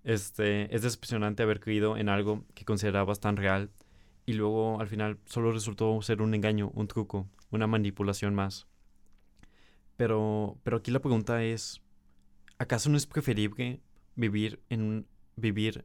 Este, 0.04 0.74
es 0.74 0.82
decepcionante 0.82 1.44
haber 1.44 1.60
creído 1.60 1.96
en 1.96 2.08
algo 2.08 2.44
que 2.54 2.64
considerabas 2.64 3.20
tan 3.20 3.36
real 3.36 3.70
y 4.26 4.34
luego 4.34 4.80
al 4.80 4.88
final 4.88 5.18
solo 5.26 5.52
resultó 5.52 6.00
ser 6.02 6.22
un 6.22 6.34
engaño, 6.34 6.70
un 6.74 6.88
truco, 6.88 7.28
una 7.50 7.66
manipulación 7.66 8.34
más. 8.34 8.66
Pero, 9.96 10.58
pero 10.62 10.78
aquí 10.78 10.90
la 10.90 11.00
pregunta 11.00 11.42
es, 11.44 11.82
¿acaso 12.58 12.90
no 12.90 12.96
es 12.96 13.06
preferible 13.06 13.80
vivir 14.16 14.60
en 14.68 15.06
vivir 15.36 15.84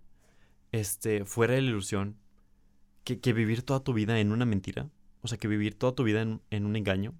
este 0.71 1.25
fuera 1.25 1.53
de 1.53 1.61
la 1.61 1.69
ilusión 1.69 2.17
que, 3.03 3.19
que, 3.19 3.33
vivir 3.33 3.63
toda 3.63 3.83
tu 3.83 3.93
vida 3.93 4.19
en 4.19 4.31
una 4.31 4.45
mentira? 4.45 4.89
O 5.21 5.27
sea, 5.27 5.37
que 5.37 5.47
vivir 5.47 5.77
toda 5.77 5.93
tu 5.93 6.03
vida 6.03 6.21
en, 6.21 6.41
en 6.51 6.65
un 6.65 6.75
engaño. 6.75 7.13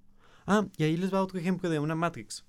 Ah, 0.46 0.68
y 0.78 0.84
ahí 0.84 0.98
les 0.98 1.14
va 1.14 1.22
otro 1.22 1.40
ejemplo 1.40 1.70
de 1.70 1.80
una 1.80 1.96
Matrix 1.96 2.46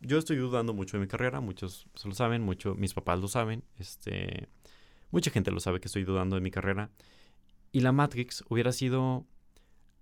yo 0.00 0.18
estoy 0.18 0.36
dudando 0.36 0.72
mucho 0.72 0.96
de 0.96 1.02
mi 1.02 1.06
carrera, 1.06 1.40
muchos 1.40 1.86
se 1.94 2.08
lo 2.08 2.14
saben, 2.14 2.42
mucho, 2.42 2.74
mis 2.74 2.94
papás 2.94 3.20
lo 3.20 3.28
saben, 3.28 3.62
este, 3.78 4.48
mucha 5.10 5.30
gente 5.30 5.50
lo 5.50 5.60
sabe 5.60 5.80
que 5.80 5.88
estoy 5.88 6.04
dudando 6.04 6.36
de 6.36 6.42
mi 6.42 6.50
carrera. 6.50 6.90
Y 7.72 7.80
la 7.80 7.92
Matrix 7.92 8.44
hubiera 8.48 8.72
sido 8.72 9.26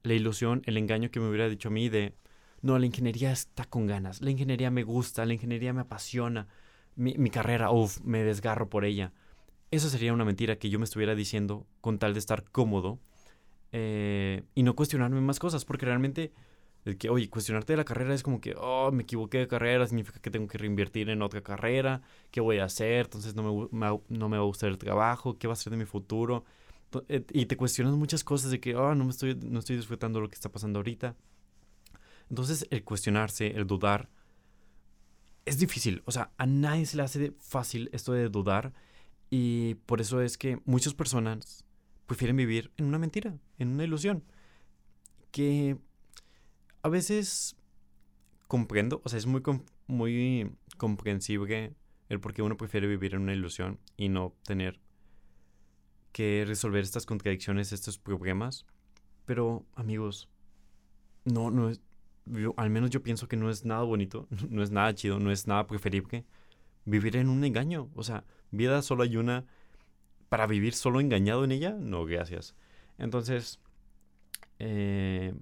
la 0.02 0.14
ilusión, 0.14 0.62
el 0.66 0.76
engaño 0.76 1.10
que 1.10 1.20
me 1.20 1.28
hubiera 1.28 1.48
dicho 1.48 1.68
a 1.68 1.70
mí 1.70 1.88
de, 1.88 2.14
no, 2.62 2.78
la 2.78 2.87
ingeniería 2.87 3.30
está 3.30 3.64
con 3.64 3.87
ganas, 3.87 4.20
la 4.20 4.30
ingeniería 4.30 4.70
me 4.70 4.82
gusta, 4.82 5.25
la 5.26 5.34
ingeniería 5.34 5.72
me 5.72 5.82
apasiona, 5.82 6.48
mi, 6.96 7.30
carrera, 7.30 7.70
uff, 7.70 8.00
me 8.02 8.25
desgarro 8.25 8.68
por 8.68 8.84
ella. 8.84 9.12
Eso 9.70 9.88
sería 9.88 10.12
una 10.12 10.25
mentira 10.25 10.56
que 10.56 10.70
yo 10.70 10.78
me 10.78 10.84
estuviera 10.84 11.14
diciendo 11.14 11.66
con 11.80 11.98
tal 11.98 12.14
de 12.14 12.18
estar 12.18 12.42
cómodo 12.50 12.98
eh, 13.70 14.42
y 14.54 14.64
no 14.64 14.75
cuestionarme 14.75 15.20
más 15.20 15.38
cosas, 15.38 15.64
porque 15.64 15.87
realmente, 15.87 16.32
el 16.84 16.96
que, 16.96 17.10
oye, 17.10 17.30
cuestionarte 17.30 17.75
de 17.75 17.76
la 17.76 17.84
carrera 17.84 18.14
es 18.14 18.25
como 18.25 18.40
que, 18.40 18.54
oh, 18.58 18.90
me 18.90 19.04
equivoqué 19.04 19.38
de 19.38 19.46
carrera, 19.46 19.87
significa 19.87 20.20
que 20.20 20.30
tengo 20.30 20.48
que 20.48 20.58
reinvertir 20.58 21.10
en 21.10 21.22
otra 21.22 21.42
carrera, 21.42 22.02
¿qué 22.32 22.40
voy 22.40 22.58
a 22.58 22.64
hacer? 22.64 23.04
Entonces 23.06 23.37
no 23.37 23.68
me, 23.70 24.00
no 24.08 24.28
me 24.28 24.37
va 24.37 24.42
a 24.42 24.46
gustar 24.46 24.70
el 24.70 24.78
trabajo, 24.78 25.38
¿qué 25.38 25.46
va 25.46 25.52
a 25.52 25.56
ser 25.56 25.70
de 25.70 25.76
mi 25.76 25.84
futuro? 25.84 26.44
Eh, 27.09 27.25
y 27.33 27.47
te 27.47 27.57
cuestionas 27.57 27.95
muchas 27.95 28.25
cosas 28.25 28.50
de 28.50 28.61
que, 28.61 28.75
oh, 28.76 28.95
no, 28.95 29.04
me 29.04 29.11
estoy, 29.11 29.35
no 29.35 29.59
estoy 29.59 29.76
disfrutando 29.76 30.21
lo 30.21 30.28
que 30.28 30.35
está 30.35 30.50
pasando 30.50 30.78
ahorita. 30.78 31.16
Entonces, 32.30 32.66
el 32.71 32.85
cuestionarse, 32.85 33.49
el 33.49 33.66
dudar, 33.66 34.09
es 35.45 35.59
difícil. 35.59 36.02
O 36.04 36.12
sea, 36.12 36.33
a 36.37 36.47
nadie 36.47 36.87
se 36.87 36.97
le 36.97 37.02
hace 37.02 37.33
fácil 37.38 37.90
esto 37.92 38.12
de 38.12 38.28
dudar. 38.28 38.73
Y 39.30 39.75
por 39.87 40.00
eso 40.00 40.23
es 40.23 40.38
que 40.38 40.61
muchas 40.64 40.95
personas 40.95 41.64
prefieren 42.07 42.37
vivir 42.37 42.73
en 42.76 42.87
una 42.87 42.99
mentira, 42.99 43.38
en 43.59 43.68
una 43.68 43.85
ilusión. 43.85 44.25
Que 45.30 45.78
a 46.83 46.88
veces 46.88 47.57
comprendo, 48.47 49.02
o 49.04 49.09
sea, 49.09 49.18
es 49.18 49.26
muy, 49.26 49.42
muy 49.87 50.50
comprensible 50.78 51.75
el 52.09 52.21
por 52.21 52.33
qué 52.33 52.42
uno 52.42 52.57
prefiere 52.57 52.87
vivir 52.87 53.14
en 53.14 53.23
una 53.23 53.35
ilusión 53.35 53.78
y 53.97 54.09
no 54.09 54.35
tener 54.45 54.80
que 56.12 56.44
resolver 56.46 56.82
estas 56.82 57.06
contradicciones, 57.06 57.72
estos 57.72 57.98
problemas. 57.98 58.66
Pero, 59.26 59.64
amigos, 59.74 60.28
no, 61.24 61.50
no 61.50 61.68
es, 61.68 61.80
al 62.56 62.70
menos 62.70 62.90
yo 62.90 63.02
pienso 63.02 63.28
que 63.28 63.36
no 63.36 63.50
es 63.50 63.64
nada 63.64 63.82
bonito, 63.82 64.26
no 64.48 64.62
es 64.62 64.70
nada 64.70 64.94
chido, 64.94 65.18
no 65.18 65.30
es 65.30 65.46
nada 65.46 65.66
preferible 65.66 66.24
vivir 66.84 67.16
en 67.16 67.28
un 67.28 67.44
engaño. 67.44 67.90
O 67.94 68.02
sea, 68.02 68.24
vida 68.50 68.82
solo 68.82 69.02
hay 69.02 69.16
una. 69.16 69.46
Para 70.28 70.46
vivir 70.46 70.74
solo 70.74 71.00
engañado 71.00 71.44
en 71.44 71.52
ella, 71.52 71.70
no, 71.70 72.04
gracias. 72.04 72.54
Entonces, 72.98 73.60
eh, 74.58 75.32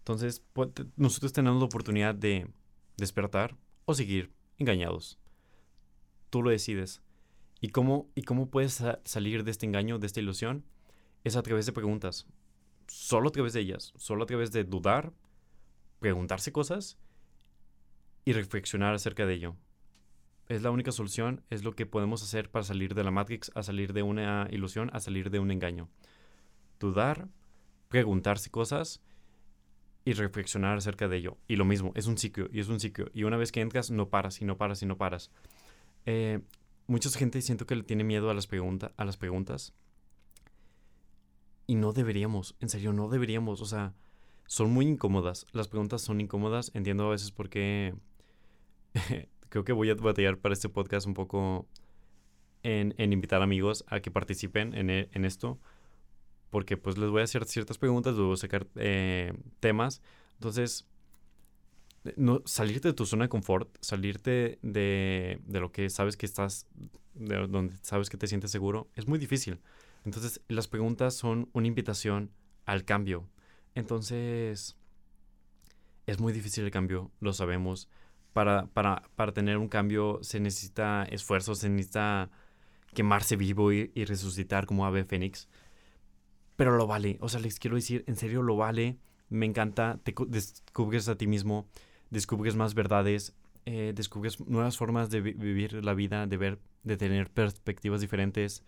entonces 0.00 0.42
pues, 0.52 0.68
nosotros 0.96 1.32
tenemos 1.32 1.58
la 1.60 1.64
oportunidad 1.64 2.14
de 2.14 2.46
despertar 2.98 3.56
o 3.86 3.94
seguir 3.94 4.30
engañados. 4.58 5.18
Tú 6.28 6.42
lo 6.42 6.50
decides. 6.50 7.00
¿Y 7.62 7.68
cómo, 7.68 8.10
y 8.16 8.24
cómo 8.24 8.50
puedes 8.50 8.82
salir 9.04 9.44
de 9.44 9.52
este 9.52 9.66
engaño, 9.66 10.00
de 10.00 10.08
esta 10.08 10.18
ilusión? 10.18 10.64
Es 11.22 11.36
a 11.36 11.42
través 11.42 11.64
de 11.64 11.72
preguntas. 11.72 12.26
Solo 12.88 13.28
a 13.28 13.32
través 13.32 13.52
de 13.52 13.60
ellas. 13.60 13.94
Solo 13.96 14.24
a 14.24 14.26
través 14.26 14.50
de 14.50 14.64
dudar, 14.64 15.12
preguntarse 16.00 16.50
cosas 16.50 16.98
y 18.24 18.32
reflexionar 18.32 18.94
acerca 18.94 19.26
de 19.26 19.34
ello. 19.34 19.56
Es 20.48 20.62
la 20.62 20.72
única 20.72 20.90
solución, 20.90 21.44
es 21.50 21.62
lo 21.62 21.76
que 21.76 21.86
podemos 21.86 22.24
hacer 22.24 22.50
para 22.50 22.64
salir 22.64 22.96
de 22.96 23.04
la 23.04 23.12
Matrix, 23.12 23.52
a 23.54 23.62
salir 23.62 23.92
de 23.92 24.02
una 24.02 24.48
ilusión, 24.50 24.90
a 24.92 24.98
salir 24.98 25.30
de 25.30 25.38
un 25.38 25.52
engaño. 25.52 25.88
Dudar, 26.80 27.28
preguntarse 27.88 28.50
cosas 28.50 29.00
y 30.04 30.14
reflexionar 30.14 30.78
acerca 30.78 31.06
de 31.06 31.18
ello. 31.18 31.38
Y 31.46 31.54
lo 31.54 31.64
mismo, 31.64 31.92
es 31.94 32.08
un 32.08 32.18
ciclo, 32.18 32.48
y 32.52 32.58
es 32.58 32.66
un 32.66 32.80
ciclo. 32.80 33.06
Y 33.14 33.22
una 33.22 33.36
vez 33.36 33.52
que 33.52 33.60
entras, 33.60 33.92
no 33.92 34.08
paras, 34.08 34.42
y 34.42 34.44
no 34.44 34.58
paras, 34.58 34.82
y 34.82 34.86
no 34.86 34.98
paras. 34.98 35.30
Eh, 36.06 36.40
mucha 36.86 37.10
gente 37.10 37.40
siento 37.42 37.66
que 37.66 37.76
le 37.76 37.82
tiene 37.82 38.04
miedo 38.04 38.30
a 38.30 38.34
las, 38.34 38.48
a 38.96 39.04
las 39.04 39.16
preguntas. 39.16 39.74
Y 41.66 41.76
no 41.76 41.92
deberíamos, 41.92 42.56
en 42.60 42.68
serio, 42.68 42.92
no 42.92 43.08
deberíamos. 43.08 43.60
O 43.60 43.66
sea, 43.66 43.94
son 44.46 44.70
muy 44.72 44.86
incómodas. 44.86 45.46
Las 45.52 45.68
preguntas 45.68 46.02
son 46.02 46.20
incómodas. 46.20 46.70
Entiendo 46.74 47.06
a 47.06 47.10
veces 47.10 47.30
por 47.30 47.48
qué. 47.48 47.94
Creo 49.48 49.64
que 49.64 49.72
voy 49.72 49.90
a 49.90 49.94
batallar 49.94 50.38
para 50.38 50.54
este 50.54 50.68
podcast 50.68 51.06
un 51.06 51.14
poco 51.14 51.66
en, 52.62 52.94
invitar 52.98 53.42
amigos 53.42 53.84
a 53.88 54.00
que 54.00 54.10
participen 54.10 54.74
en, 54.74 54.90
e, 54.90 55.08
en, 55.12 55.24
esto. 55.24 55.58
Porque 56.50 56.76
pues 56.76 56.98
les 56.98 57.10
voy 57.10 57.20
a 57.20 57.24
hacer 57.24 57.44
ciertas 57.44 57.78
preguntas, 57.78 58.14
luego 58.14 58.36
sacar 58.36 58.66
eh, 58.76 59.32
temas. 59.60 60.02
Entonces, 60.34 60.86
no, 62.16 62.42
salirte 62.44 62.88
de 62.88 62.94
tu 62.94 63.06
zona 63.06 63.24
de 63.24 63.28
confort, 63.28 63.76
salirte 63.80 64.58
de, 64.62 65.40
de, 65.46 65.60
lo 65.60 65.72
que 65.72 65.88
sabes 65.90 66.16
que 66.16 66.26
estás, 66.26 66.66
de 67.14 67.46
donde 67.46 67.76
sabes 67.82 68.10
que 68.10 68.16
te 68.16 68.26
sientes 68.26 68.50
seguro, 68.50 68.88
es 68.94 69.06
muy 69.06 69.18
difícil. 69.18 69.60
Entonces, 70.04 70.40
las 70.48 70.68
preguntas 70.68 71.14
son 71.14 71.48
una 71.52 71.68
invitación 71.68 72.30
al 72.66 72.84
cambio. 72.84 73.28
Entonces, 73.74 74.76
es 76.06 76.20
muy 76.20 76.32
difícil 76.32 76.64
el 76.64 76.70
cambio, 76.70 77.10
lo 77.20 77.32
sabemos. 77.32 77.88
Para, 78.32 78.66
para, 78.66 79.02
para 79.14 79.32
tener 79.32 79.58
un 79.58 79.68
cambio 79.68 80.18
se 80.22 80.40
necesita 80.40 81.04
esfuerzo, 81.04 81.54
se 81.54 81.68
necesita 81.68 82.30
quemarse 82.94 83.36
vivo 83.36 83.72
y, 83.72 83.88
resucitar 84.04 84.66
como 84.66 84.86
ave 84.86 85.04
fénix. 85.04 85.48
Pero 86.56 86.76
lo 86.76 86.86
vale, 86.86 87.18
o 87.20 87.28
sea, 87.28 87.40
les 87.40 87.58
quiero 87.58 87.76
decir, 87.76 88.04
en 88.06 88.16
serio 88.16 88.42
lo 88.42 88.56
vale. 88.56 88.98
Me 89.28 89.46
encanta, 89.46 89.98
te 90.02 90.14
descubres 90.28 91.08
a 91.08 91.16
ti 91.16 91.26
mismo, 91.26 91.66
descubres 92.12 92.54
más 92.54 92.74
verdades, 92.74 93.34
eh, 93.66 93.92
descubres 93.94 94.38
nuevas 94.40 94.76
formas 94.76 95.10
de 95.10 95.20
vivir 95.20 95.84
la 95.84 95.94
vida, 95.94 96.26
de 96.26 96.36
ver, 96.36 96.58
de 96.84 96.96
tener 96.96 97.30
perspectivas 97.30 98.00
diferentes, 98.00 98.62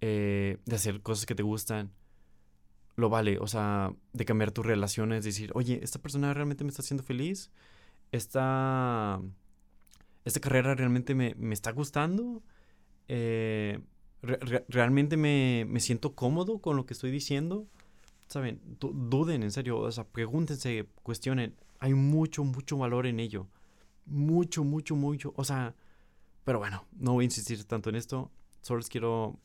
eh, 0.00 0.58
de 0.64 0.76
hacer 0.76 1.02
cosas 1.02 1.26
que 1.26 1.34
te 1.34 1.42
gustan 1.42 1.92
lo 3.00 3.08
vale. 3.08 3.38
O 3.40 3.46
sea, 3.46 3.92
de 4.12 4.24
cambiar 4.24 4.52
tus 4.52 4.64
relaciones, 4.64 5.24
decir, 5.24 5.50
oye, 5.54 5.80
esta 5.82 5.98
persona 5.98 6.32
realmente 6.32 6.62
me 6.62 6.70
está 6.70 6.82
haciendo 6.82 7.02
feliz. 7.02 7.50
Esta, 8.12 9.20
esta 10.24 10.40
carrera 10.40 10.74
realmente 10.74 11.14
me, 11.14 11.34
está 11.52 11.72
gustando. 11.72 12.42
Eh, 13.08 13.80
realmente 14.68 15.16
me, 15.16 15.66
siento 15.80 16.14
cómodo 16.14 16.60
con 16.60 16.76
lo 16.76 16.86
que 16.86 16.94
estoy 16.94 17.10
diciendo. 17.10 17.66
Saben, 18.28 18.60
duden, 18.78 19.42
en 19.42 19.50
serio. 19.50 19.78
O 19.78 19.90
sea, 19.90 20.04
pregúntense, 20.04 20.86
cuestionen. 21.02 21.56
Hay 21.80 21.94
mucho, 21.94 22.44
mucho 22.44 22.76
valor 22.76 23.06
en 23.06 23.20
ello. 23.20 23.48
Mucho, 24.06 24.64
mucho, 24.64 24.94
mucho. 24.94 25.32
O 25.36 25.44
sea, 25.44 25.74
pero 26.44 26.58
bueno, 26.58 26.86
no 26.92 27.14
voy 27.14 27.24
a 27.24 27.26
insistir 27.26 27.64
tanto 27.64 27.90
en 27.90 27.96
esto. 27.96 28.30
Solo 28.60 28.78
les 28.78 28.88
quiero, 28.88 29.38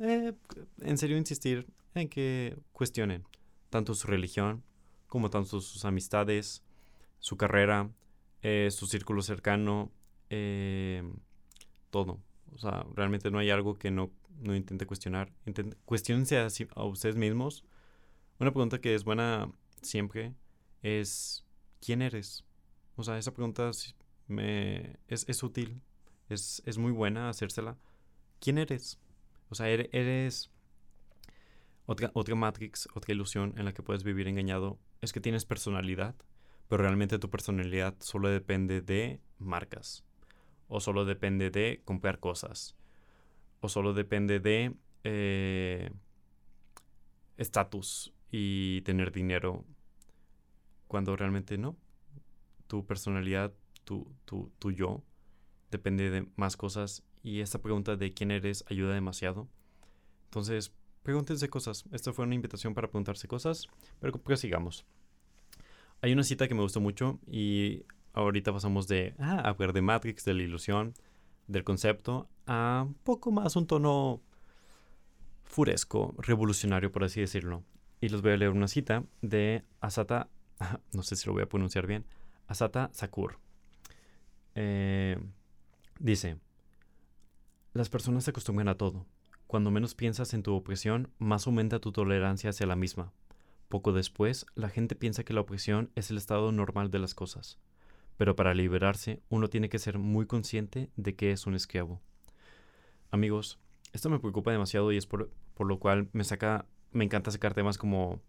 eh, 0.00 0.32
en 0.80 0.98
serio, 0.98 1.16
insistir 1.18 1.66
en 1.94 2.08
que 2.08 2.56
cuestionen 2.72 3.24
tanto 3.68 3.94
su 3.94 4.06
religión 4.08 4.62
como 5.06 5.28
tanto 5.28 5.60
sus 5.60 5.84
amistades, 5.84 6.62
su 7.18 7.36
carrera, 7.36 7.90
eh, 8.42 8.68
su 8.70 8.86
círculo 8.86 9.20
cercano, 9.22 9.90
eh, 10.30 11.02
todo. 11.90 12.18
O 12.54 12.58
sea, 12.58 12.86
realmente 12.94 13.30
no 13.30 13.38
hay 13.38 13.50
algo 13.50 13.74
que 13.74 13.90
no, 13.90 14.10
no 14.40 14.56
intente 14.56 14.86
cuestionar. 14.86 15.32
cuestionense 15.84 16.38
a, 16.38 16.48
a, 16.74 16.84
ustedes 16.84 17.16
mismos. 17.16 17.64
Una 18.40 18.50
pregunta 18.50 18.80
que 18.80 18.94
es 18.94 19.04
buena 19.04 19.52
siempre 19.82 20.34
es, 20.82 21.44
¿quién 21.80 22.02
eres? 22.02 22.44
O 22.96 23.02
sea, 23.02 23.18
esa 23.18 23.32
pregunta 23.32 23.70
me, 24.28 24.98
es, 25.08 25.28
es 25.28 25.42
útil, 25.42 25.80
es, 26.28 26.62
es 26.66 26.78
muy 26.78 26.92
buena 26.92 27.28
hacérsela. 27.28 27.78
¿Quién 28.40 28.58
eres? 28.58 28.98
O 29.48 29.54
sea, 29.54 29.68
eres 29.68 30.50
otra, 31.86 32.10
otra 32.14 32.34
matrix, 32.34 32.88
otra 32.94 33.14
ilusión 33.14 33.54
en 33.56 33.64
la 33.64 33.72
que 33.72 33.82
puedes 33.82 34.04
vivir 34.04 34.28
engañado 34.28 34.78
es 35.00 35.12
que 35.12 35.20
tienes 35.20 35.44
personalidad, 35.44 36.14
pero 36.68 36.82
realmente 36.82 37.18
tu 37.18 37.28
personalidad 37.28 37.94
solo 38.00 38.28
depende 38.28 38.80
de 38.80 39.20
marcas, 39.38 40.04
o 40.68 40.80
solo 40.80 41.04
depende 41.04 41.50
de 41.50 41.82
comprar 41.84 42.18
cosas, 42.18 42.76
o 43.60 43.68
solo 43.68 43.92
depende 43.92 44.40
de 44.40 44.74
eh, 45.04 45.90
estatus 47.36 48.14
y 48.30 48.80
tener 48.82 49.12
dinero, 49.12 49.64
cuando 50.92 51.16
realmente 51.16 51.56
no. 51.56 51.74
Tu 52.66 52.84
personalidad, 52.84 53.54
tu, 53.84 54.14
tu, 54.26 54.52
tu 54.58 54.70
yo, 54.72 55.02
depende 55.70 56.10
de 56.10 56.28
más 56.36 56.58
cosas 56.58 57.02
y 57.22 57.40
esta 57.40 57.62
pregunta 57.62 57.96
de 57.96 58.12
quién 58.12 58.30
eres 58.30 58.62
ayuda 58.68 58.92
demasiado. 58.92 59.48
Entonces, 60.24 60.70
pregúntense 61.02 61.48
cosas. 61.48 61.86
Esta 61.92 62.12
fue 62.12 62.26
una 62.26 62.34
invitación 62.34 62.74
para 62.74 62.88
preguntarse 62.88 63.26
cosas, 63.26 63.68
pero 64.00 64.12
pues 64.12 64.40
sigamos. 64.40 64.84
Hay 66.02 66.12
una 66.12 66.24
cita 66.24 66.46
que 66.46 66.54
me 66.54 66.60
gustó 66.60 66.82
mucho 66.82 67.18
y 67.26 67.86
ahorita 68.12 68.52
pasamos 68.52 68.86
de 68.86 69.14
ah, 69.18 69.40
hablar 69.48 69.72
de 69.72 69.80
Matrix, 69.80 70.26
de 70.26 70.34
la 70.34 70.42
ilusión, 70.42 70.92
del 71.46 71.64
concepto, 71.64 72.28
a 72.46 72.84
un 72.86 72.92
poco 72.92 73.30
más 73.30 73.56
un 73.56 73.66
tono 73.66 74.20
furesco, 75.44 76.14
revolucionario, 76.18 76.92
por 76.92 77.04
así 77.04 77.20
decirlo. 77.20 77.62
Y 78.02 78.10
les 78.10 78.20
voy 78.20 78.32
a 78.32 78.36
leer 78.36 78.50
una 78.50 78.68
cita 78.68 79.04
de 79.22 79.64
Asata, 79.80 80.28
no 80.92 81.02
sé 81.02 81.16
si 81.16 81.26
lo 81.26 81.32
voy 81.32 81.42
a 81.42 81.48
pronunciar 81.48 81.86
bien, 81.86 82.04
Asata 82.46 82.90
Sakur. 82.92 83.38
Eh, 84.54 85.18
dice, 85.98 86.36
las 87.72 87.88
personas 87.88 88.24
se 88.24 88.30
acostumbran 88.30 88.68
a 88.68 88.76
todo. 88.76 89.06
Cuando 89.46 89.70
menos 89.70 89.94
piensas 89.94 90.34
en 90.34 90.42
tu 90.42 90.54
opresión, 90.54 91.10
más 91.18 91.46
aumenta 91.46 91.78
tu 91.78 91.92
tolerancia 91.92 92.50
hacia 92.50 92.66
la 92.66 92.76
misma. 92.76 93.12
Poco 93.68 93.92
después, 93.92 94.46
la 94.54 94.68
gente 94.68 94.94
piensa 94.94 95.24
que 95.24 95.32
la 95.32 95.40
opresión 95.40 95.90
es 95.94 96.10
el 96.10 96.18
estado 96.18 96.52
normal 96.52 96.90
de 96.90 96.98
las 96.98 97.14
cosas, 97.14 97.58
pero 98.18 98.36
para 98.36 98.52
liberarse 98.52 99.22
uno 99.30 99.48
tiene 99.48 99.68
que 99.68 99.78
ser 99.78 99.98
muy 99.98 100.26
consciente 100.26 100.90
de 100.96 101.16
que 101.16 101.32
es 101.32 101.46
un 101.46 101.54
esclavo. 101.54 102.00
Amigos, 103.10 103.58
esto 103.92 104.10
me 104.10 104.18
preocupa 104.18 104.52
demasiado 104.52 104.92
y 104.92 104.96
es 104.96 105.06
por, 105.06 105.30
lo 105.58 105.78
cual 105.78 106.08
me 106.12 106.24
saca, 106.24 106.66
me 106.92 107.04
encanta 107.04 107.30
sacar 107.30 107.54
temas 107.54 107.78
como 107.78 108.20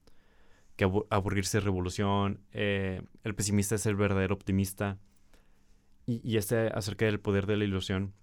que 0.76 0.90
aburrirse 1.10 1.58
de 1.58 1.66
revolución, 1.66 2.42
eh, 2.52 3.02
el 3.24 3.36
pesimista 3.36 3.76
es 3.76 3.86
el 3.86 3.96
verdadero 3.96 4.34
optimista, 4.34 4.98
y, 6.06 6.22
y 6.24 6.38
este 6.38 6.68
acerca 6.68 7.06
del 7.06 7.20
poder 7.20 7.46
de 7.46 7.58
la 7.58 7.64
ilusión, 7.64 8.14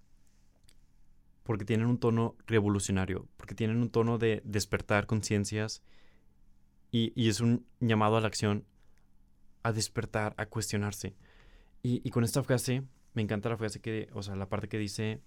porque 1.43 1.65
tienen 1.65 1.87
un 1.87 1.97
tono 1.97 2.35
revolucionario, 2.45 3.27
porque 3.37 3.55
tienen 3.55 3.77
un 3.77 3.89
tono 3.89 4.17
de 4.17 4.41
despertar 4.45 5.07
conciencias 5.07 5.81
y, 6.91 7.29
es 7.29 7.39
un 7.39 7.65
llamado 7.79 8.17
a 8.17 8.21
la 8.21 8.27
acción, 8.27 8.65
a 9.63 9.71
despertar, 9.71 10.33
a 10.37 10.45
cuestionarse. 10.45 11.15
Y, 11.83 12.07
con 12.11 12.23
esta 12.23 12.43
frase, 12.43 12.83
me 13.13 13.21
encanta 13.21 13.49
la 13.49 13.57
frase 13.57 13.79
que, 13.79 14.09
o 14.13 14.21
sea, 14.21 14.35
la 14.35 14.49
parte 14.49 14.67
que 14.67 14.77
dice, 14.77 15.21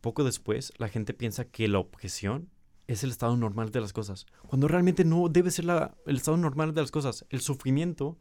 poco 0.00 0.24
después 0.24 0.72
la 0.78 0.88
gente 0.88 1.14
piensa 1.14 1.44
que 1.44 1.68
la 1.68 1.78
objeción 1.78 2.48
es 2.86 3.04
el 3.04 3.10
estado 3.10 3.36
normal 3.36 3.70
de 3.70 3.80
las 3.80 3.92
cosas, 3.92 4.26
cuando 4.46 4.68
realmente 4.68 5.04
no 5.04 5.28
debe 5.28 5.50
ser 5.50 5.64
el 6.06 6.16
estado 6.16 6.36
normal 6.36 6.74
de 6.74 6.82
las 6.82 6.90
cosas. 6.90 7.24
El 7.30 7.40
sufrimiento 7.40 8.18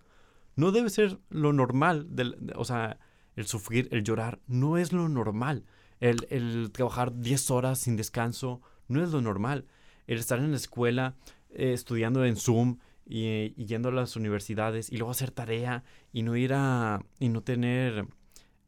no 0.56 0.72
debe 0.72 0.90
ser 0.90 1.20
lo 1.30 1.54
normal, 1.54 2.08
del, 2.16 2.54
o 2.56 2.66
sea, 2.66 3.00
el 3.36 3.46
sufrir, 3.46 3.90
el 3.92 4.04
llorar, 4.04 4.40
no 4.48 4.78
es 4.78 4.94
lo 4.94 5.10
normal. 5.10 5.66
El, 6.00 6.28
el 6.30 6.72
trabajar 6.72 7.20
10 7.20 7.52
horas 7.52 7.80
sin 7.80 7.96
descanso 7.96 8.62
no 8.88 9.04
es 9.04 9.12
lo 9.12 9.22
normal. 9.22 9.66
El 10.08 10.20
estar 10.20 10.40
en 10.40 10.52
la 10.52 10.58
escuela 10.58 11.16
eh, 11.50 11.74
estudiando 11.74 12.26
en 12.26 12.36
Zoom 12.36 12.78
y, 13.06 13.54
yendo 13.56 13.90
a 13.90 13.92
las 13.92 14.16
universidades 14.16 14.92
y 14.92 14.98
luego 14.98 15.12
hacer 15.12 15.32
tarea 15.32 15.84
y 16.12 16.24
no 16.24 16.36
ir 16.36 16.54
a 16.54 17.02
y 17.20 17.30
no 17.30 17.44
tener 17.44 18.08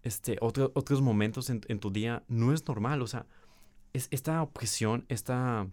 este 0.03 0.37
otros 0.41 1.01
momentos 1.01 1.49
en, 1.49 1.61
tu 1.79 1.91
día 1.91 2.23
no 2.27 2.53
es 2.53 2.67
normal 2.67 3.01
o 3.01 3.07
sea 3.07 3.25
es, 3.93 4.07
esta 4.11 4.41
objeción 4.43 5.05
esta 5.09 5.67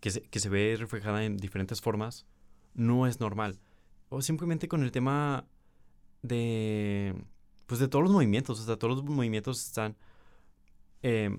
que 0.00 0.10
se, 0.10 0.22
que 0.22 0.40
se 0.40 0.48
ve 0.48 0.76
reflejada 0.78 1.24
en 1.24 1.36
diferentes 1.36 1.80
formas 1.80 2.26
no 2.74 3.06
es 3.06 3.20
normal. 3.20 3.58
O 4.08 4.22
simplemente 4.22 4.68
con 4.68 4.82
el 4.82 4.92
tema 4.92 5.46
de 6.22 7.14
pues 7.66 7.80
de 7.80 7.88
todos 7.88 8.02
los 8.02 8.12
movimientos 8.12 8.58
o 8.58 8.64
sea 8.64 8.76
todos 8.76 8.96
los 8.96 9.04
movimientos 9.04 9.64
están 9.64 9.96
eh, 11.02 11.38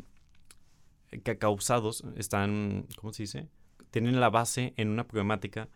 causados 1.38 2.06
están 2.16 2.88
cómo 2.96 3.12
se 3.12 3.24
dice 3.24 3.50
tienen 3.92 4.22
la 4.22 4.30
base 4.30 4.74
en 4.78 4.90
una 4.90 5.06
problemática 5.06 5.68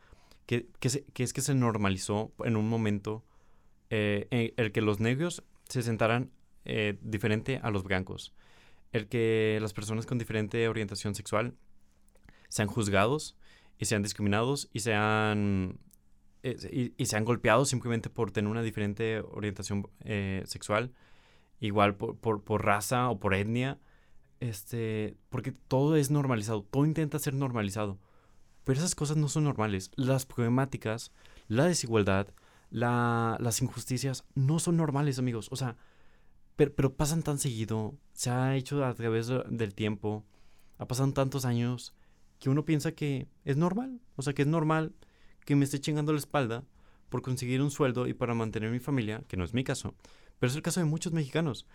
que, 0.45 0.67
es 0.79 1.33
que 1.33 1.41
se 1.41 1.55
normalizó 1.55 2.31
en 2.43 2.55
un 2.55 2.69
momento 2.69 3.23
eh, 3.89 4.27
en 4.31 4.53
el 4.57 4.71
que 4.71 4.81
los 4.81 4.99
negros 4.99 5.43
se 5.67 5.81
sentaran 5.81 6.31
eh, 6.65 6.97
diferente 7.01 7.59
a 7.61 7.71
los 7.71 7.83
blancos, 7.83 8.33
el 8.91 9.07
que 9.07 9.57
las 9.61 9.73
personas 9.73 10.05
con 10.05 10.17
diferente 10.17 10.67
orientación 10.67 11.15
sexual 11.15 11.55
sean 12.53 12.67
juzgados 12.67 13.35
y 13.79 13.85
sean 13.85 14.03
discriminados 14.03 14.69
y 14.73 14.81
sean 14.81 15.79
eh, 16.43 16.93
y, 16.95 17.05
sean 17.07 17.25
golpeados 17.25 17.69
simplemente 17.69 18.11
por 18.11 18.31
tener 18.31 18.51
una 18.51 18.61
diferente 18.61 19.21
orientación 19.21 19.87
sexual, 20.45 20.93
igual 21.59 21.95
por, 21.95 22.41
por, 22.41 22.63
raza 22.63 23.09
o 23.09 23.19
por 23.19 23.33
etnia, 23.33 23.79
este, 24.39 25.17
porque 25.29 25.51
todo 25.51 25.95
es 25.95 26.11
normalizado, 26.11 26.63
todo 26.63 26.85
intenta 26.85 27.17
ser 27.17 27.33
normalizado. 27.33 27.97
Pero 28.63 28.79
esas 28.79 28.95
cosas 28.95 29.17
no 29.17 29.29
son 29.29 29.45
normales. 29.45 29.91
Las 29.95 30.25
problemáticas, 30.25 31.11
la 31.47 31.65
desigualdad, 31.65 32.27
las 32.69 33.61
injusticias 33.61 34.25
no 34.35 34.59
son 34.59 34.77
normales, 34.77 35.19
amigos. 35.19 35.47
O 35.51 35.55
sea, 35.55 35.75
pero, 36.55 36.93
pasan 36.93 37.23
tan 37.23 37.39
seguido, 37.39 37.95
se 38.13 38.29
ha 38.29 38.55
hecho 38.55 38.85
a 38.85 38.93
través 38.93 39.27
del 39.27 39.73
tiempo, 39.73 40.23
ha 40.77 40.87
pasado 40.87 41.11
tantos 41.13 41.45
años, 41.45 41.95
que 42.43 42.49
uno 42.49 42.65
piensa 42.65 42.91
que 42.91 43.29
es 43.45 43.55
normal. 43.55 44.01
O 44.17 44.21
sea, 44.21 44.33
que 44.33 44.41
es 44.41 44.47
normal 44.49 44.93
que 45.45 45.55
me 45.55 45.63
esté 45.63 45.79
chingando 45.79 46.11
la 46.11 46.19
espalda 46.19 46.65
por 47.07 47.21
conseguir 47.21 47.61
un 47.61 47.71
sueldo 47.71 48.05
y 48.05 48.13
para 48.13 48.33
mantener 48.33 48.69
mi 48.69 48.79
familia, 48.79 49.23
que 49.29 49.37
no 49.37 49.45
es 49.45 49.53
mi 49.53 49.63
caso, 49.63 49.95
pero 50.39 50.49
es 50.49 50.55
el 50.57 50.61
caso 50.61 50.81
de 50.81 50.85
muchos 50.85 51.13
mexicanos. 51.13 51.65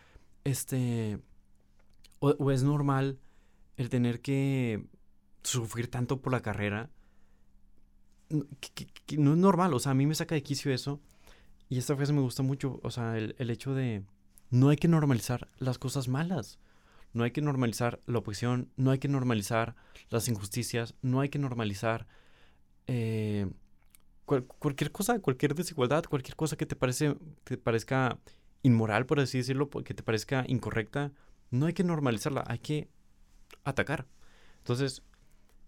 Este, 0.45 1.21
o 2.19 2.51
es 2.51 2.63
normal 2.65 3.19
el 3.79 3.89
tener 3.89 4.21
que 4.21 4.85
sufrir 5.43 5.91
tanto 5.91 6.21
por 6.21 6.33
la 6.33 6.43
carrera, 6.43 6.91
que, 8.61 9.17
no 9.17 9.33
es 9.33 9.39
normal. 9.39 9.73
O 9.73 9.79
sea, 9.79 9.93
a 9.93 9.95
mí 9.95 10.05
me 10.05 10.15
saca 10.15 10.35
de 10.35 10.43
quicio 10.43 10.71
eso. 10.71 11.01
Y 11.71 11.79
esta 11.79 11.97
frase 11.97 12.13
me 12.13 12.21
gusta 12.21 12.43
mucho. 12.43 12.79
O 12.83 12.91
sea, 12.91 13.17
el, 13.17 13.51
hecho 13.51 13.73
de 13.73 14.05
no 14.51 14.69
hay 14.69 14.77
que 14.77 14.89
normalizar 14.89 15.49
las 15.57 15.79
cosas 15.79 16.09
malas. 16.09 16.59
No 17.13 17.25
hay 17.25 17.31
que 17.31 17.41
normalizar 17.41 18.01
la 18.07 18.19
opresión. 18.19 18.71
No 18.77 18.91
hay 18.91 18.99
que 18.99 19.09
normalizar 19.09 19.75
las 20.11 20.29
injusticias. 20.29 20.95
No 21.03 21.21
hay 21.21 21.29
que 21.29 21.39
normalizar 21.39 22.07
eh, 22.87 23.51
cualquier 24.25 24.93
cosa, 24.93 25.19
cualquier 25.21 25.55
desigualdad, 25.55 26.05
cualquier 26.05 26.37
cosa 26.37 26.57
que 26.57 26.67
te, 26.67 26.77
parece, 26.77 27.17
te 27.45 27.57
parezca 27.57 28.19
inmoral, 28.63 29.07
por 29.07 29.21
así 29.21 29.39
decirlo, 29.39 29.71
que 29.71 29.95
te 29.95 30.03
parezca 30.03 30.45
incorrecta. 30.47 31.13
No 31.51 31.67
hay 31.67 31.73
que 31.73 31.85
normalizarla. 31.85 32.45
Hay 32.47 32.59
que 32.59 32.89
atacar. 33.65 34.07
Entonces, 34.59 35.03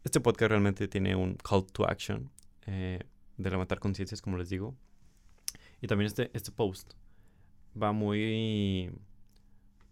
este 0.04 0.20
podcast 0.20 0.50
realmente 0.50 0.88
tiene 0.88 1.14
un 1.16 1.34
call 1.36 1.66
to 1.66 1.88
action 1.88 2.30
eh, 2.66 3.00
de 3.36 3.50
levantar 3.50 3.80
conciencias, 3.80 4.20
como 4.20 4.36
les 4.36 4.48
digo. 4.48 4.74
Y 5.80 5.86
también 5.86 6.06
este, 6.06 6.30
este 6.34 6.52
post 6.52 6.92
va 7.80 7.92
muy, 7.92 8.92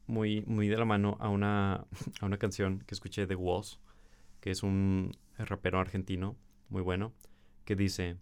muy, 0.09 0.43
muy 0.47 0.69
de 0.69 0.77
la 0.77 0.85
mano 0.85 1.17
a 1.21 1.29
una, 1.29 1.87
a 2.21 2.27
una 2.27 2.39
canción 2.39 2.81
que 2.81 2.95
escuché 2.95 3.27
de 3.27 3.35
Walls, 3.35 3.79
que 4.41 4.51
es 4.51 4.63
un 4.63 5.17
rapero 5.39 5.79
argentino 5.79 6.37
muy 6.69 6.83
bueno, 6.83 7.13
que 7.65 7.77
dice, 7.77 8.17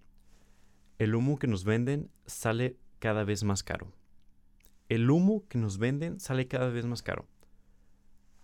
el 0.99 1.15
humo 1.15 1.39
que 1.39 1.47
nos 1.47 1.65
venden 1.65 2.11
sale 2.27 2.77
cada 2.99 3.25
vez 3.25 3.45
más 3.45 3.63
caro. 3.63 3.93
El 4.89 5.11
humo 5.11 5.45
que 5.49 5.59
nos 5.59 5.79
venden 5.79 6.21
sale 6.21 6.47
cada 6.47 6.69
vez 6.69 6.85
más 6.85 7.03
caro. 7.03 7.27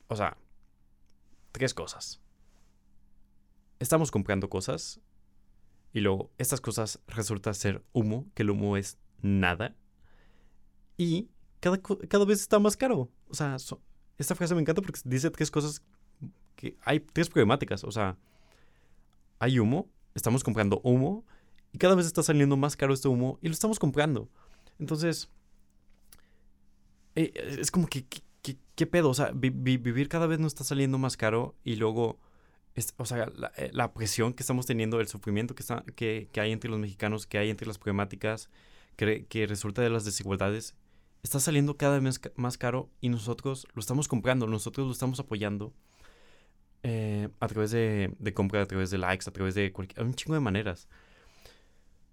O 0.08 0.16
sea, 0.16 0.36
tres 1.52 1.74
cosas 1.74 2.22
estamos 3.82 4.12
comprando 4.12 4.48
cosas 4.48 5.00
y 5.92 6.00
luego 6.00 6.30
estas 6.38 6.60
cosas 6.60 7.00
resulta 7.08 7.52
ser 7.52 7.84
humo, 7.92 8.26
que 8.34 8.44
el 8.44 8.50
humo 8.50 8.76
es 8.76 8.96
nada. 9.20 9.76
Y 10.96 11.28
cada, 11.60 11.78
cada 11.78 12.24
vez 12.24 12.40
está 12.40 12.58
más 12.58 12.76
caro. 12.76 13.10
O 13.32 13.34
sea, 13.34 13.56
esta 14.18 14.34
frase 14.34 14.54
me 14.54 14.60
encanta 14.60 14.82
porque 14.82 15.00
dice 15.04 15.30
tres 15.30 15.50
cosas 15.50 15.82
que 16.54 16.76
hay 16.82 17.00
tres 17.00 17.28
problemáticas. 17.28 17.82
O 17.82 17.90
sea, 17.90 18.16
hay 19.38 19.58
humo, 19.58 19.88
estamos 20.14 20.44
comprando 20.44 20.80
humo 20.84 21.24
y 21.72 21.78
cada 21.78 21.94
vez 21.96 22.06
está 22.06 22.22
saliendo 22.22 22.56
más 22.56 22.76
caro 22.76 22.94
este 22.94 23.08
humo 23.08 23.38
y 23.42 23.48
lo 23.48 23.54
estamos 23.54 23.78
comprando. 23.78 24.28
Entonces, 24.78 25.30
eh, 27.16 27.32
es 27.58 27.70
como 27.70 27.88
que, 27.88 28.06
¿qué 28.74 28.86
pedo? 28.86 29.10
O 29.10 29.14
sea, 29.14 29.32
vivir 29.34 30.08
cada 30.08 30.26
vez 30.26 30.38
nos 30.38 30.52
está 30.52 30.62
saliendo 30.62 30.98
más 30.98 31.16
caro 31.16 31.56
y 31.64 31.76
luego 31.76 32.20
o 32.96 33.04
sea, 33.04 33.30
eh, 33.56 33.70
la, 33.72 33.92
presión 33.92 34.32
que 34.32 34.42
estamos 34.42 34.66
teniendo, 34.66 35.00
el 35.00 35.08
sufrimiento 35.08 35.54
que, 35.54 35.62
está, 35.62 35.84
que, 35.94 36.28
hay 36.36 36.52
entre 36.52 36.70
los 36.70 36.78
mexicanos, 36.78 37.26
que 37.26 37.38
hay 37.38 37.50
entre 37.50 37.66
las 37.66 37.78
problemáticas, 37.78 38.48
que, 38.96 39.46
resulta 39.46 39.82
de 39.82 39.90
las 39.90 40.04
desigualdades, 40.04 40.74
está 41.22 41.40
saliendo 41.40 41.76
cada 41.76 41.98
vez 41.98 42.20
más 42.36 42.58
caro 42.58 42.90
y 43.00 43.08
nosotros 43.08 43.66
lo 43.74 43.80
estamos 43.80 44.08
comprando, 44.08 44.46
nosotros 44.46 44.86
lo 44.86 44.92
estamos 44.92 45.20
apoyando 45.20 45.72
eh, 46.82 47.28
a 47.40 47.48
través 47.48 47.70
de, 47.70 48.14
de, 48.18 48.34
compra, 48.34 48.62
a 48.62 48.66
través 48.66 48.90
de 48.90 48.98
likes, 48.98 49.28
a 49.28 49.32
través 49.32 49.54
de 49.54 49.72
cualquier, 49.72 50.04
un 50.04 50.14
chingo 50.14 50.34
de 50.34 50.40
maneras. 50.40 50.88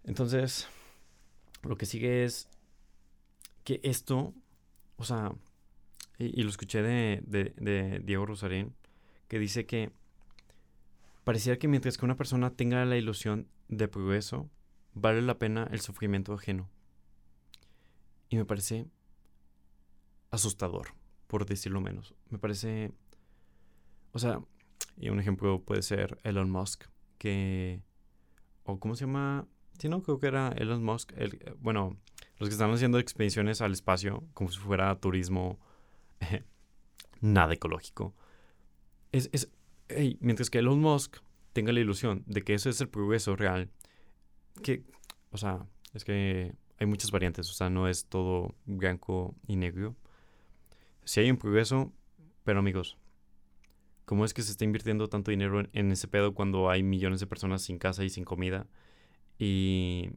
Entonces, 0.03 0.67
lo 1.63 1.75
que 1.75 1.85
sigue 1.85 2.23
es 2.23 2.47
que 3.63 3.79
esto, 3.83 4.33
o 4.97 5.03
sea, 5.03 5.33
y, 6.17 6.43
lo 6.43 6.49
escuché 6.49 6.81
de, 6.81 7.21
de, 7.25 8.01
Diego 8.03 8.25
Rosarín, 8.25 8.75
que 9.27 9.39
dice 9.39 9.65
que 9.65 9.91
Pareciera 11.29 11.59
que 11.59 11.67
mientras 11.67 11.95
que 11.95 12.05
una 12.05 12.15
persona 12.15 12.55
tenga 12.55 12.83
la 12.85 12.97
ilusión 12.97 13.47
de 13.67 13.87
progreso, 13.87 14.49
vale 14.95 15.21
la 15.21 15.37
pena 15.37 15.67
el 15.69 15.79
sufrimiento 15.79 16.33
ajeno. 16.33 16.67
Y 18.29 18.37
me 18.37 18.45
parece 18.45 18.87
asustador, 20.31 20.93
por 21.27 21.45
decirlo 21.45 21.81
menos. 21.81 22.15
Me 22.29 22.37
parece... 22.37 22.91
O 24.11 24.19
sea, 24.19 24.41
y 24.97 25.09
un 25.09 25.19
ejemplo 25.19 25.61
puede 25.63 25.81
ser 25.81 26.19
Elon 26.23 26.49
Musk, 26.49 26.85
que... 27.17 27.81
¿O 28.63 28.79
cómo 28.79 28.95
se 28.95 29.05
llama? 29.05 29.47
Sí, 29.79 29.89
no, 29.89 30.01
creo 30.03 30.19
que 30.19 30.27
era 30.27 30.49
Elon 30.49 30.83
Musk. 30.83 31.13
El, 31.15 31.55
bueno, 31.59 31.97
los 32.37 32.49
que 32.49 32.53
están 32.53 32.71
haciendo 32.71 32.99
expediciones 32.99 33.61
al 33.61 33.71
espacio, 33.71 34.23
como 34.33 34.51
si 34.51 34.59
fuera 34.59 34.99
turismo 34.99 35.59
nada 37.21 37.53
ecológico. 37.53 38.13
Es, 39.11 39.29
es, 39.31 39.49
mientras 40.19 40.49
que 40.49 40.59
Elon 40.59 40.79
Musk 40.79 41.17
tenga 41.53 41.71
la 41.71 41.79
ilusión 41.79 42.23
de 42.27 42.43
que 42.43 42.53
eso 42.53 42.69
es 42.69 42.79
el 42.81 42.89
progreso 42.89 43.35
real, 43.35 43.69
que, 44.61 44.83
o 45.31 45.37
sea, 45.37 45.65
es 45.93 46.03
que 46.03 46.53
hay 46.77 46.87
muchas 46.87 47.11
variantes, 47.11 47.49
o 47.49 47.53
sea, 47.53 47.69
no 47.69 47.87
es 47.87 48.05
todo 48.05 48.55
blanco 48.65 49.35
y 49.47 49.55
negro. 49.55 49.95
Si 51.09 51.19
hay 51.19 51.31
un 51.31 51.37
progreso, 51.37 51.91
pero 52.43 52.59
amigos, 52.59 52.99
¿cómo 54.05 54.25
es 54.25 54.35
que 54.35 54.43
se 54.43 54.51
está 54.51 54.63
invirtiendo 54.63 55.09
tanto 55.09 55.31
dinero 55.31 55.63
en, 55.73 55.91
ese 55.91 56.07
pedo 56.07 56.35
cuando 56.35 56.69
hay 56.69 56.83
millones 56.83 57.19
de 57.19 57.25
personas 57.25 57.63
sin 57.63 57.79
casa 57.79 58.03
y 58.03 58.11
sin 58.11 58.25
comida? 58.25 58.67
Y, 59.39 60.11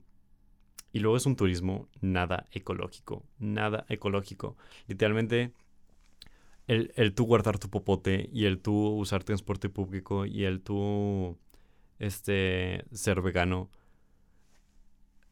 y 0.92 0.98
luego 0.98 1.16
es 1.16 1.24
un 1.24 1.35
turismo 1.35 1.88
nada 2.02 2.46
ecológico, 2.50 3.24
nada 3.38 3.87
ecológico. 3.88 4.59
Literalmente, 4.87 5.55
el, 6.66 6.92
el 6.96 7.14
tú 7.14 7.24
guardar 7.24 7.59
tu 7.59 7.70
popote 7.70 8.28
y 8.31 8.44
el 8.44 8.61
tú 8.61 8.88
usar 8.88 9.24
transporte 9.24 9.70
público 9.70 10.26
y 10.26 10.44
el 10.44 10.61
tú 10.61 11.38
este, 12.00 12.85
ser 12.92 13.22
vegano 13.22 13.70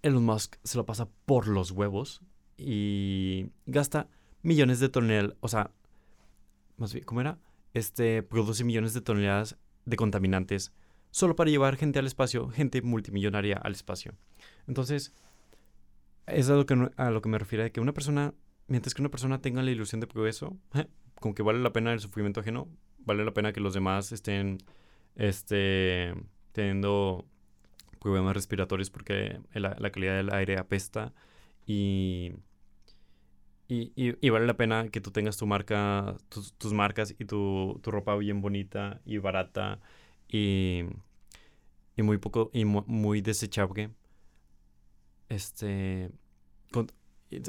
Elon 0.01 0.25
Musk 0.25 0.57
se 0.65 0.79
lo 0.79 0.87
pasa 0.87 1.11
por 1.27 1.49
los 1.49 1.71
huevos 1.71 2.23
y 2.57 3.51
gasta 3.67 4.09
millones 4.43 4.81
de 4.81 4.89
toneladas, 4.89 5.37
o 5.41 5.49
sea, 5.49 5.71
más 6.77 6.93
bien, 6.93 7.05
¿cómo 7.05 7.21
era? 7.21 7.39
Este, 7.75 8.23
produce 8.23 8.65
millones 8.65 8.95
de 8.95 9.01
toneladas 9.01 9.57
de 9.85 9.97
contaminantes 9.97 10.73
solo 11.11 11.37
para 11.37 11.51
llevar 11.51 11.77
gente 11.77 11.99
al 11.99 12.07
espacio, 12.07 12.49
gente 12.49 12.83
multimillonaria 12.83 13.57
al 13.57 13.73
espacio. 13.73 14.15
Entonces, 14.67 15.13
es 16.27 16.49
a 16.49 16.55
lo 16.55 16.67
que, 16.67 16.91
a 16.97 17.11
lo 17.11 17.23
que 17.23 17.29
me 17.29 17.39
refiero, 17.39 17.65
de 17.65 17.73
que 17.73 17.81
una 17.81 17.93
persona, 17.93 18.35
mientras 18.69 18.95
que 18.95 19.03
una 19.03 19.11
persona 19.11 19.41
tenga 19.41 19.63
la 19.63 19.71
ilusión 19.71 20.01
de 20.01 20.07
progreso, 20.07 20.57
con 21.21 21.35
que 21.35 21.43
vale 21.43 21.59
la 21.61 21.73
pena 21.73 21.93
el 21.93 22.01
sufrimiento 22.01 22.41
ajeno, 22.41 22.69
vale 22.99 23.25
la 23.25 23.35
pena 23.35 23.53
que 23.53 23.61
los 23.61 23.75
demás 23.75 24.13
estén, 24.13 24.59
este, 25.17 26.15
teniendo 26.53 27.27
problemas 28.01 28.35
respiratorios 28.35 28.91
porque 28.91 29.41
la, 29.53 29.91
calidad 29.91 30.17
del 30.17 30.33
aire 30.33 30.59
apesta 30.59 31.13
y, 31.67 32.33
y, 33.71 34.31
vale 34.31 34.47
la 34.47 34.57
pena 34.57 34.89
que 34.89 35.01
tú 35.01 35.13
tengas 35.13 35.37
tu 35.37 35.47
marca, 35.47 36.17
tus, 36.29 36.73
marcas 36.73 37.15
y 37.17 37.25
tu, 37.25 37.81
ropa 37.85 38.17
bien 38.17 38.41
bonita 38.41 39.01
y 39.05 39.19
barata 39.19 39.79
y, 40.29 40.83
y 41.97 42.03
muy 42.03 42.19
poco 42.19 42.51
y 42.53 42.65
muy 42.65 43.21
desechable. 43.21 43.91
Este, 45.29 46.11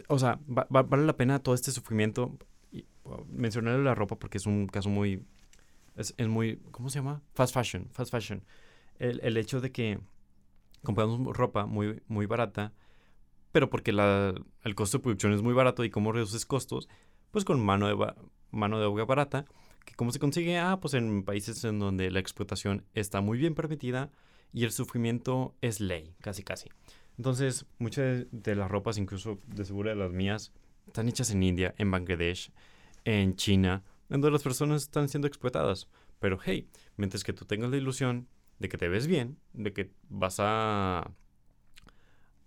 o 0.07 0.19
sea, 0.19 0.39
vale 0.45 1.05
la 1.05 1.17
pena 1.17 1.39
todo 1.39 1.55
este 1.55 1.71
sufrimiento. 1.71 2.37
Y, 2.71 2.85
mencionar 3.27 3.79
la 3.79 3.95
ropa 3.95 4.17
porque 4.17 4.37
es 4.37 4.45
un 4.45 4.67
caso 4.67 4.89
muy, 4.89 5.25
es, 5.95 6.13
es 6.17 6.27
muy, 6.27 6.57
¿cómo 6.69 6.89
se 6.89 6.99
llama? 6.99 7.23
Fast 7.33 7.55
fashion, 7.55 7.89
fast 7.91 8.11
fashion. 8.11 8.43
El, 8.99 9.19
el 9.23 9.37
hecho 9.37 9.59
de 9.59 9.71
que 9.71 9.99
compramos 10.83 11.35
ropa 11.35 11.65
muy, 11.65 12.03
muy 12.07 12.27
barata, 12.27 12.73
pero 13.51 13.69
porque 13.69 13.91
la, 13.91 14.33
el 14.63 14.75
costo 14.75 14.97
de 14.97 15.03
producción 15.03 15.33
es 15.33 15.41
muy 15.41 15.53
barato 15.53 15.83
y 15.83 15.89
cómo 15.89 16.11
reduces 16.11 16.45
costos, 16.45 16.87
pues 17.31 17.45
con 17.45 17.63
mano 17.63 17.87
de, 17.87 18.13
mano 18.51 18.79
de 18.79 18.85
obra 18.85 19.05
barata, 19.05 19.45
que 19.85 19.95
cómo 19.95 20.11
se 20.11 20.19
consigue, 20.19 20.57
ah, 20.57 20.79
pues 20.79 20.93
en 20.93 21.23
países 21.23 21.63
en 21.63 21.79
donde 21.79 22.11
la 22.11 22.19
explotación 22.19 22.85
está 22.93 23.21
muy 23.21 23.37
bien 23.37 23.55
permitida 23.55 24.11
y 24.53 24.63
el 24.63 24.71
sufrimiento 24.71 25.55
es 25.61 25.79
ley, 25.79 26.13
casi 26.21 26.43
casi. 26.43 26.69
Entonces, 27.17 27.65
muchas 27.77 28.25
de 28.31 28.55
las 28.55 28.69
ropas, 28.69 28.97
incluso 28.97 29.39
de 29.47 29.65
seguro 29.65 29.89
de 29.89 29.95
las 29.95 30.11
mías, 30.11 30.51
están 30.87 31.07
hechas 31.07 31.31
en 31.31 31.43
India, 31.43 31.73
en 31.77 31.91
Bangladesh, 31.91 32.51
en 33.05 33.35
China, 33.35 33.83
donde 34.09 34.31
las 34.31 34.43
personas 34.43 34.83
están 34.83 35.09
siendo 35.09 35.27
explotadas. 35.27 35.87
Pero 36.19 36.39
hey, 36.43 36.67
mientras 36.97 37.23
que 37.23 37.33
tú 37.33 37.45
tengas 37.45 37.71
la 37.71 37.77
ilusión 37.77 38.27
de 38.59 38.69
que 38.69 38.77
te 38.77 38.89
ves 38.89 39.07
bien, 39.07 39.37
de 39.53 39.73
que 39.73 39.91
vas 40.09 40.37
a, 40.39 41.11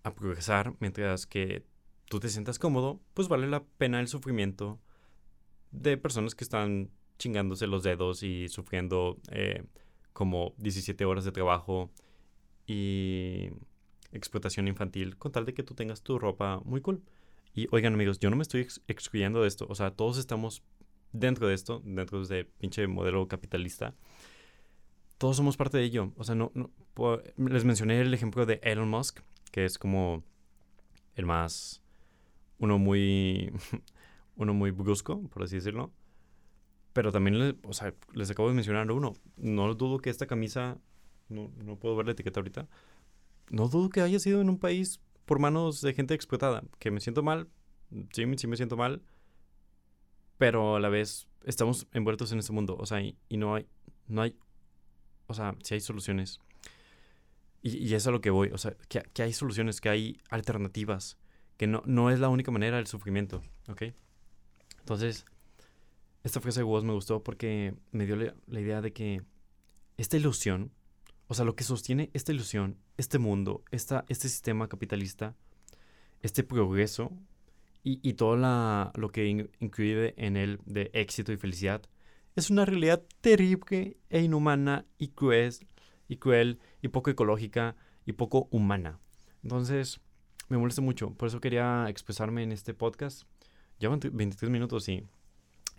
a 0.05 0.15
progresar 0.15 0.75
mientras 0.79 1.25
que 1.25 1.65
tú 2.05 2.19
te 2.19 2.29
sientas 2.29 2.59
cómodo, 2.59 3.01
pues 3.13 3.27
vale 3.27 3.47
la 3.47 3.63
pena 3.63 3.99
el 3.99 4.07
sufrimiento 4.07 4.79
de 5.71 5.97
personas 5.97 6.35
que 6.35 6.43
están 6.43 6.91
chingándose 7.17 7.67
los 7.67 7.83
dedos 7.83 8.23
y 8.23 8.47
sufriendo 8.49 9.17
eh, 9.31 9.63
como 10.13 10.53
17 10.57 11.05
horas 11.05 11.25
de 11.25 11.31
trabajo 11.31 11.91
y 12.67 13.49
explotación 14.11 14.67
infantil 14.67 15.17
con 15.17 15.31
tal 15.31 15.45
de 15.45 15.53
que 15.53 15.63
tú 15.63 15.73
tengas 15.73 16.01
tu 16.01 16.19
ropa 16.19 16.61
muy 16.63 16.81
cool. 16.81 17.03
Y 17.53 17.67
oigan 17.71 17.93
amigos, 17.93 18.19
yo 18.19 18.29
no 18.29 18.35
me 18.35 18.43
estoy 18.43 18.67
excluyendo 18.87 19.41
de 19.41 19.47
esto, 19.47 19.65
o 19.69 19.75
sea, 19.75 19.91
todos 19.91 20.17
estamos 20.17 20.61
dentro 21.13 21.47
de 21.47 21.55
esto, 21.55 21.81
dentro 21.85 22.17
de 22.19 22.23
este 22.23 22.51
pinche 22.59 22.85
modelo 22.87 23.27
capitalista 23.27 23.95
todos 25.17 25.37
somos 25.37 25.57
parte 25.57 25.77
de 25.77 25.83
ello. 25.83 26.11
O 26.17 26.23
sea, 26.23 26.35
no, 26.35 26.51
les 27.37 27.65
mencioné 27.65 28.01
el 28.01 28.13
ejemplo 28.13 28.45
de 28.45 28.59
Elon 28.63 28.89
Musk, 28.89 29.19
que 29.55 29.63
es 29.63 29.77
como 29.77 30.21
el 31.15 31.25
más, 31.25 31.81
uno 32.57 32.77
muy, 32.77 33.53
uno 34.35 34.53
muy 34.53 34.71
brusco, 34.71 35.21
por 35.29 35.43
así 35.43 35.55
decirlo. 35.55 35.93
Pero 36.91 37.13
también, 37.13 37.57
o 37.63 37.71
sea, 37.71 37.93
les 38.11 38.29
acabo 38.29 38.49
de 38.49 38.55
mencionar 38.55 38.91
uno. 38.91 39.13
No 39.37 39.73
dudo 39.73 39.99
que 39.99 40.09
esta 40.09 40.27
camisa, 40.27 40.77
no, 41.29 41.53
no 41.63 41.79
puedo 41.79 41.95
ver 41.95 42.05
la 42.05 42.11
etiqueta 42.11 42.41
ahorita, 42.41 42.67
no 43.49 43.69
dudo 43.69 43.87
que 43.87 44.01
haya 44.01 44.19
sido 44.19 44.41
en 44.41 44.49
un 44.49 44.59
país 44.59 44.99
por 45.23 45.39
manos 45.39 45.79
de 45.79 45.93
gente 45.93 46.13
explotada. 46.13 46.61
Que 46.77 46.91
me 46.91 46.99
siento 46.99 47.23
mal, 47.23 47.47
sí, 48.11 48.25
sí 48.35 48.47
me 48.47 48.57
siento 48.57 48.75
mal, 48.75 49.03
pero 50.37 50.75
a 50.75 50.81
la 50.81 50.89
vez 50.89 51.29
estamos 51.45 51.87
envueltos 51.93 52.29
en 52.33 52.39
este 52.39 52.51
mundo. 52.51 52.75
O 52.77 52.85
sea, 52.85 52.99
y, 52.99 53.17
y 53.29 53.37
no 53.37 53.55
hay, 53.55 53.65
no 54.09 54.21
hay 54.21 54.35
o 55.27 55.33
sea, 55.33 55.55
si 55.63 55.75
hay 55.75 55.79
soluciones. 55.79 56.41
Y, 57.65 57.77
y 57.77 57.95
es 57.95 58.05
a 58.05 58.11
lo 58.11 58.21
que 58.21 58.29
voy, 58.29 58.49
o 58.53 58.59
sea, 58.59 58.75
que, 58.87 59.01
que, 59.11 59.23
hay 59.23 59.33
soluciones, 59.33 59.81
que 59.81 59.89
hay 59.89 60.21
alternativas, 60.29 61.17
que 61.57 61.65
no, 61.65 61.81
no 61.87 62.11
es 62.11 62.19
la 62.19 62.29
única 62.29 62.51
manera 62.51 62.77
del 62.77 62.85
sufrimiento, 62.85 63.41
¿ok? 63.67 63.85
Entonces, 64.81 65.25
esta 66.23 66.39
frase 66.41 66.59
de 66.59 66.63
Woz 66.63 66.83
me 66.83 66.93
gustó 66.93 67.23
porque 67.23 67.73
me 67.91 68.05
dio 68.05 68.17
la, 68.17 68.59
idea 68.59 68.81
de 68.81 68.93
que 68.93 69.23
esta 69.97 70.15
ilusión, 70.15 70.73
o 71.25 71.33
sea, 71.33 71.43
lo 71.43 71.55
que 71.55 71.63
sostiene 71.63 72.11
esta 72.13 72.31
ilusión, 72.31 72.77
este 72.97 73.17
mundo, 73.17 73.63
esta, 73.71 74.05
este 74.09 74.29
sistema 74.29 74.69
capitalista, 74.69 75.33
este 76.21 76.43
progreso 76.43 77.11
y, 77.83 77.99
y 78.07 78.13
todo 78.13 78.37
la, 78.37 78.91
lo 78.93 79.09
que 79.09 79.25
incluye 79.59 80.13
en 80.23 80.37
él 80.37 80.59
de 80.65 80.91
éxito 80.93 81.33
y 81.33 81.37
felicidad, 81.37 81.81
es 82.35 82.51
una 82.51 82.63
realidad 82.65 83.01
terrible 83.21 83.97
e 84.11 84.21
inhumana 84.21 84.85
y 84.99 85.07
cruel, 85.07 85.55
y 86.07 86.17
cruel 86.17 86.59
y 86.81 86.89
poco 86.89 87.09
ecológica 87.09 87.75
y 88.05 88.13
poco 88.13 88.47
humana. 88.51 88.99
Entonces, 89.43 90.01
me 90.49 90.57
molesta 90.57 90.81
mucho. 90.81 91.11
Por 91.11 91.27
eso 91.27 91.41
quería 91.41 91.85
expresarme 91.89 92.43
en 92.43 92.51
este 92.51 92.73
podcast. 92.73 93.23
Llevan 93.79 93.99
23 93.99 94.49
minutos 94.49 94.87
y, 94.89 95.07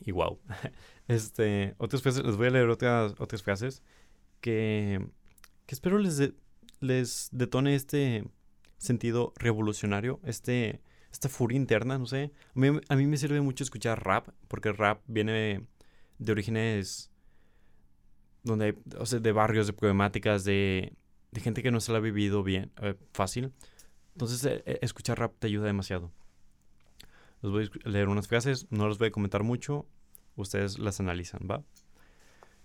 y 0.00 0.12
wow. 0.12 0.38
Este, 1.08 1.74
otras 1.78 2.02
frases, 2.02 2.24
les 2.24 2.36
voy 2.36 2.48
a 2.48 2.50
leer 2.50 2.68
otras, 2.68 3.14
otras 3.18 3.42
frases 3.42 3.82
que, 4.40 5.06
que 5.66 5.74
espero 5.74 5.98
les, 5.98 6.32
les 6.80 7.28
detone 7.32 7.74
este 7.74 8.24
sentido 8.78 9.32
revolucionario, 9.36 10.20
este, 10.24 10.80
esta 11.12 11.28
furia 11.28 11.56
interna, 11.56 11.98
no 11.98 12.06
sé. 12.06 12.32
A 12.88 12.96
mí, 12.96 13.06
me 13.06 13.16
sirve 13.16 13.40
mucho 13.40 13.64
escuchar 13.64 14.04
rap, 14.04 14.28
porque 14.48 14.72
rap 14.72 15.02
viene 15.06 15.66
de 16.18 16.32
orígenes 16.32 17.10
donde 18.46 18.64
hay, 18.66 18.74
o 18.98 19.04
sea, 19.04 19.18
de 19.18 19.32
barrios, 19.32 19.66
de 19.66 19.72
problemáticas, 19.72 20.44
de, 20.44 20.94
de 21.32 21.40
gente 21.40 21.62
que 21.62 21.70
no 21.70 21.80
se 21.80 21.92
la 21.92 21.98
ha 21.98 22.00
vivido 22.00 22.42
bien, 22.42 22.72
eh, 22.80 22.94
fácil. 23.12 23.52
Entonces, 24.14 24.44
eh, 24.44 24.62
eh, 24.64 24.78
escuchar 24.82 25.18
rap 25.18 25.34
te 25.38 25.48
ayuda 25.48 25.66
demasiado. 25.66 26.12
Les 27.42 27.52
voy 27.52 27.70
a 27.84 27.88
leer 27.88 28.08
unas 28.08 28.28
frases, 28.28 28.66
no 28.70 28.86
los 28.86 28.98
voy 28.98 29.08
a 29.08 29.10
comentar 29.10 29.42
mucho, 29.42 29.86
ustedes 30.36 30.78
las 30.78 31.00
analizan, 31.00 31.40
¿va? 31.50 31.62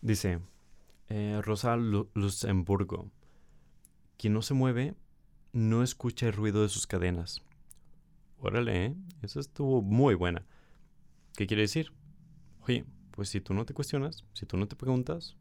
Dice, 0.02 0.40
Rosa 1.42 1.76
Luxemburgo, 1.76 3.12
quien 4.18 4.34
no 4.34 4.42
se 4.42 4.54
mueve, 4.54 4.96
no 5.52 5.84
escucha 5.84 6.28
el 6.28 6.34
ruido 6.34 6.64
de 6.64 6.70
sus 6.70 6.88
cadenas. 6.88 7.42
Órale, 8.40 8.86
¿eh? 8.86 8.96
Eso 9.22 9.40
estuvo 9.40 9.82
muy 9.82 10.16
buena. 10.16 10.46
¿Qué 11.36 11.46
quiere 11.48 11.64
decir? 11.64 11.92
Oye, 12.62 12.86
pues 13.12 13.30
si 13.30 13.42
tú 13.42 13.54
no 13.54 13.66
te 13.66 13.74
cuestionas, 13.74 14.24
si 14.34 14.46
tú 14.46 14.58
no 14.58 14.68
te 14.68 14.76
preguntas, 14.76 15.36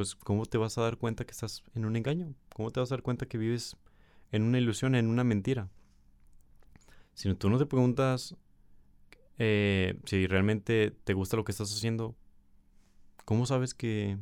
pues 0.00 0.14
¿cómo 0.14 0.46
te 0.46 0.56
vas 0.56 0.78
a 0.78 0.80
dar 0.80 0.96
cuenta 0.96 1.26
que 1.26 1.32
estás 1.32 1.62
en 1.74 1.84
un 1.84 1.94
engaño? 1.94 2.34
¿Cómo 2.54 2.70
te 2.70 2.80
vas 2.80 2.90
a 2.90 2.94
dar 2.94 3.02
cuenta 3.02 3.26
que 3.26 3.36
vives 3.36 3.76
en 4.32 4.44
una 4.44 4.56
ilusión, 4.56 4.94
en 4.94 5.08
una 5.08 5.24
mentira? 5.24 5.68
Si 7.12 7.34
tú 7.34 7.50
no 7.50 7.58
te 7.58 7.66
preguntas 7.66 8.34
eh, 9.36 10.00
si 10.06 10.26
realmente 10.26 10.96
te 11.04 11.12
gusta 11.12 11.36
lo 11.36 11.44
que 11.44 11.52
estás 11.52 11.70
haciendo, 11.70 12.16
¿cómo 13.26 13.44
sabes 13.44 13.74
que, 13.74 14.16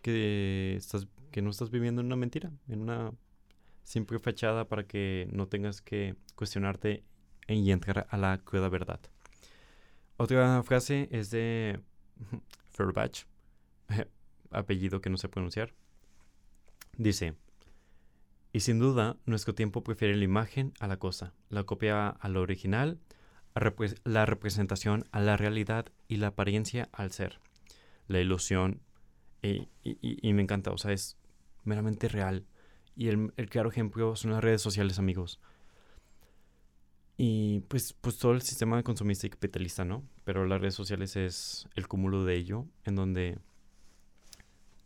que, 0.00 0.76
estás, 0.76 1.08
que 1.32 1.42
no 1.42 1.50
estás 1.50 1.70
viviendo 1.70 2.00
en 2.00 2.06
una 2.06 2.14
mentira? 2.14 2.52
En 2.68 2.80
una 2.80 3.10
simple 3.82 4.20
fachada 4.20 4.68
para 4.68 4.86
que 4.86 5.28
no 5.32 5.48
tengas 5.48 5.82
que 5.82 6.14
cuestionarte 6.36 7.02
y 7.48 7.72
entrar 7.72 8.06
a 8.10 8.16
la 8.16 8.38
cruda 8.38 8.68
verdad. 8.68 9.00
Otra 10.18 10.62
frase 10.62 11.08
es 11.10 11.32
de 11.32 11.80
Fairbach, 12.70 13.24
apellido 14.54 15.00
que 15.00 15.10
no 15.10 15.16
sé 15.16 15.28
pronunciar. 15.28 15.74
Dice, 16.96 17.34
Y 18.52 18.60
sin 18.60 18.78
duda, 18.78 19.16
nuestro 19.26 19.54
tiempo 19.54 19.82
prefiere 19.82 20.16
la 20.16 20.24
imagen 20.24 20.72
a 20.80 20.86
la 20.86 20.98
cosa, 20.98 21.34
la 21.48 21.64
copia 21.64 22.08
a 22.08 22.28
lo 22.28 22.40
original, 22.40 22.98
la 24.04 24.26
representación 24.26 25.04
a 25.12 25.20
la 25.20 25.36
realidad 25.36 25.86
y 26.08 26.16
la 26.16 26.28
apariencia 26.28 26.88
al 26.92 27.12
ser. 27.12 27.40
La 28.06 28.20
ilusión, 28.20 28.80
y, 29.42 30.32
me 30.32 30.42
encanta, 30.42 30.70
o 30.70 30.78
sea, 30.78 30.92
es 30.92 31.16
meramente 31.64 32.08
real. 32.08 32.46
Y 32.96 33.08
el, 33.08 33.32
el, 33.36 33.48
claro 33.48 33.70
ejemplo 33.70 34.16
son 34.16 34.30
las 34.32 34.42
redes 34.42 34.62
sociales, 34.62 34.98
amigos. 34.98 35.40
Y 37.16 37.60
pues, 37.68 37.92
pues 37.92 38.18
todo 38.18 38.32
el 38.32 38.42
sistema 38.42 38.82
consumista 38.82 39.26
y 39.26 39.30
capitalista, 39.30 39.84
¿no? 39.84 40.04
Pero 40.24 40.46
las 40.46 40.60
redes 40.60 40.74
sociales 40.74 41.16
es 41.16 41.68
el 41.74 41.86
cúmulo 41.86 42.24
de 42.24 42.36
ello, 42.36 42.66
en 42.84 42.96
donde 42.96 43.38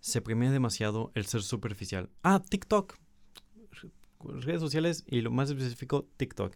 se 0.00 0.20
premia 0.20 0.50
demasiado 0.50 1.12
el 1.14 1.26
ser 1.26 1.42
superficial. 1.42 2.10
Ah, 2.22 2.42
TikTok. 2.46 2.96
Redes 4.20 4.60
sociales 4.60 5.04
y 5.06 5.20
lo 5.20 5.30
más 5.30 5.50
específico, 5.50 6.08
TikTok. 6.16 6.54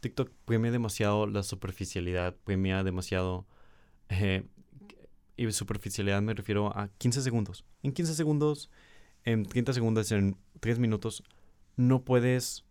TikTok 0.00 0.30
premia 0.44 0.70
demasiado 0.70 1.26
la 1.26 1.42
superficialidad, 1.42 2.36
premia 2.44 2.82
demasiado... 2.82 3.46
Eh, 4.08 4.44
y 5.36 5.50
superficialidad 5.50 6.20
me 6.22 6.34
refiero 6.34 6.76
a 6.76 6.88
15 6.98 7.22
segundos. 7.22 7.64
En 7.82 7.92
15 7.92 8.14
segundos, 8.14 8.70
en 9.24 9.44
30 9.44 9.72
segundos, 9.72 10.12
en 10.12 10.36
3 10.60 10.78
minutos, 10.78 11.24
no 11.76 12.04
puedes 12.04 12.64